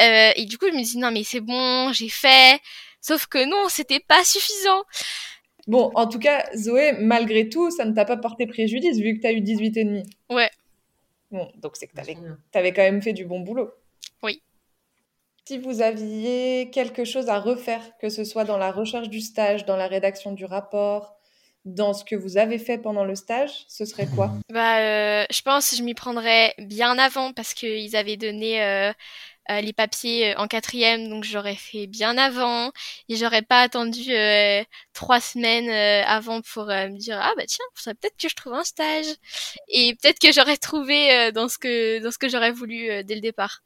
Euh, 0.00 0.30
et 0.36 0.44
du 0.46 0.56
coup, 0.58 0.66
je 0.70 0.76
me 0.76 0.82
dis 0.82 0.98
non, 0.98 1.10
mais 1.10 1.24
c'est 1.24 1.40
bon, 1.40 1.92
j'ai 1.92 2.08
fait. 2.08 2.60
Sauf 3.00 3.26
que 3.26 3.44
non, 3.44 3.68
c'était 3.68 4.00
pas 4.00 4.24
suffisant. 4.24 4.82
Bon, 5.66 5.90
en 5.94 6.06
tout 6.06 6.18
cas, 6.18 6.48
Zoé, 6.56 6.92
malgré 6.92 7.48
tout, 7.48 7.70
ça 7.70 7.84
ne 7.84 7.92
t'a 7.92 8.04
pas 8.04 8.16
porté 8.16 8.46
préjudice 8.46 8.98
vu 8.98 9.16
que 9.16 9.20
tu 9.20 9.26
as 9.26 9.32
eu 9.32 9.40
18 9.40 9.76
et 9.76 9.84
demi. 9.84 10.02
Ouais. 10.30 10.50
Bon, 11.32 11.50
donc 11.56 11.76
c'est 11.76 11.88
que 11.88 11.94
tu 11.94 12.58
avais 12.58 12.72
quand 12.72 12.82
même 12.82 13.02
fait 13.02 13.12
du 13.12 13.24
bon 13.24 13.40
boulot. 13.40 13.70
Si 15.48 15.58
vous 15.58 15.80
aviez 15.80 16.70
quelque 16.72 17.04
chose 17.04 17.28
à 17.28 17.38
refaire, 17.38 17.80
que 18.00 18.08
ce 18.08 18.24
soit 18.24 18.42
dans 18.42 18.58
la 18.58 18.72
recherche 18.72 19.08
du 19.08 19.20
stage, 19.20 19.64
dans 19.64 19.76
la 19.76 19.86
rédaction 19.86 20.32
du 20.32 20.44
rapport, 20.44 21.14
dans 21.64 21.94
ce 21.94 22.04
que 22.04 22.16
vous 22.16 22.36
avez 22.36 22.58
fait 22.58 22.78
pendant 22.78 23.04
le 23.04 23.14
stage, 23.14 23.64
ce 23.68 23.84
serait 23.84 24.08
quoi? 24.16 24.32
Bah, 24.52 24.80
euh, 24.80 25.24
je 25.30 25.42
pense 25.42 25.70
que 25.70 25.76
je 25.76 25.84
m'y 25.84 25.94
prendrais 25.94 26.52
bien 26.58 26.98
avant 26.98 27.32
parce 27.32 27.54
qu'ils 27.54 27.94
avaient 27.94 28.16
donné 28.16 28.60
euh, 28.60 28.92
euh, 29.50 29.60
les 29.60 29.72
papiers 29.72 30.36
en 30.36 30.48
quatrième, 30.48 31.08
donc 31.08 31.22
j'aurais 31.22 31.54
fait 31.54 31.86
bien 31.86 32.18
avant. 32.18 32.72
Et 33.08 33.14
j'aurais 33.14 33.42
pas 33.42 33.60
attendu 33.60 34.12
trois 34.94 35.20
semaines 35.20 35.70
avant 36.08 36.40
pour 36.40 36.66
me 36.66 36.98
dire 36.98 37.20
ah 37.22 37.32
bah 37.36 37.44
tiens, 37.46 37.64
faudrait 37.74 37.94
peut-être 37.94 38.16
que 38.16 38.28
je 38.28 38.34
trouve 38.34 38.54
un 38.54 38.64
stage. 38.64 39.06
Et 39.68 39.94
peut-être 40.02 40.18
que 40.18 40.32
j'aurais 40.32 40.56
trouvé 40.56 41.30
dans 41.30 41.48
ce 41.48 41.56
que 41.56 42.02
dans 42.02 42.10
ce 42.10 42.18
que 42.18 42.28
j'aurais 42.28 42.50
voulu 42.50 43.04
dès 43.04 43.14
le 43.14 43.20
départ. 43.20 43.62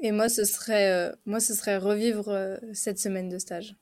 Et 0.00 0.12
moi, 0.12 0.28
ce 0.28 0.44
serait, 0.44 0.90
euh, 0.90 1.12
moi, 1.24 1.40
ce 1.40 1.54
serait 1.54 1.78
revivre 1.78 2.28
euh, 2.28 2.56
cette 2.72 2.98
semaine 2.98 3.28
de 3.28 3.38
stage. 3.38 3.76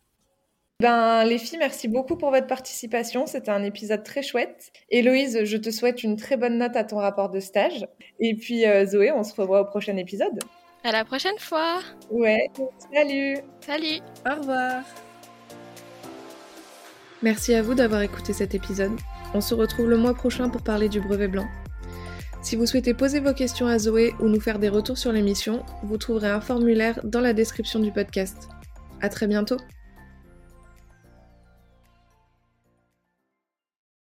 Ben, 0.81 1.24
les 1.24 1.38
filles, 1.38 1.59
merci 1.59 1.88
beaucoup 1.88 2.16
pour 2.16 2.31
votre 2.31 2.46
participation. 2.46 3.27
C'était 3.27 3.50
un 3.50 3.62
épisode 3.62 4.03
très 4.03 4.22
chouette. 4.22 4.72
Héloïse, 4.90 5.44
je 5.44 5.57
te 5.57 5.70
souhaite 5.70 6.03
une 6.03 6.16
très 6.16 6.37
bonne 6.37 6.59
note 6.59 6.77
à 6.77 6.85
ton 6.85 6.96
rapport 6.96 7.31
de 7.31 7.40
stage. 7.40 7.87
Et 8.20 8.35
puis, 8.35 8.66
euh, 8.66 8.85
Zoé, 8.85 9.12
on 9.12 9.22
se 9.22 9.35
revoit 9.35 9.61
au 9.61 9.64
prochain 9.64 9.96
épisode. 9.96 10.38
À 10.83 10.92
la 10.92 11.05
prochaine 11.05 11.38
fois. 11.38 11.81
Ouais, 12.11 12.50
salut. 12.92 13.38
Salut. 13.61 14.00
Au 14.31 14.40
revoir. 14.40 14.83
Merci 17.22 17.55
à 17.55 17.62
vous 17.62 17.74
d'avoir 17.74 18.03
écouté 18.03 18.35
cet 18.35 18.55
épisode. 18.55 18.92
On 19.33 19.40
se 19.40 19.55
retrouve 19.55 19.88
le 19.88 19.96
mois 19.96 20.14
prochain 20.14 20.50
pour 20.50 20.62
parler 20.62 20.88
du 20.88 21.00
brevet 21.00 21.29
blanc. 21.29 21.46
Si 22.44 22.57
vous 22.57 22.66
souhaitez 22.66 22.92
poser 22.92 23.20
vos 23.20 23.33
questions 23.33 23.66
à 23.66 23.78
Zoé 23.78 24.12
ou 24.20 24.28
nous 24.28 24.38
faire 24.38 24.59
des 24.59 24.68
retours 24.68 24.98
sur 24.98 25.11
l'émission, 25.12 25.64
vous 25.83 25.96
trouverez 25.96 26.28
un 26.28 26.42
formulaire 26.42 27.00
dans 27.02 27.22
la 27.22 27.33
description 27.33 27.80
du 27.80 27.90
podcast. 27.90 28.50
À 29.00 29.09
très 29.09 29.26
bientôt! 29.26 29.57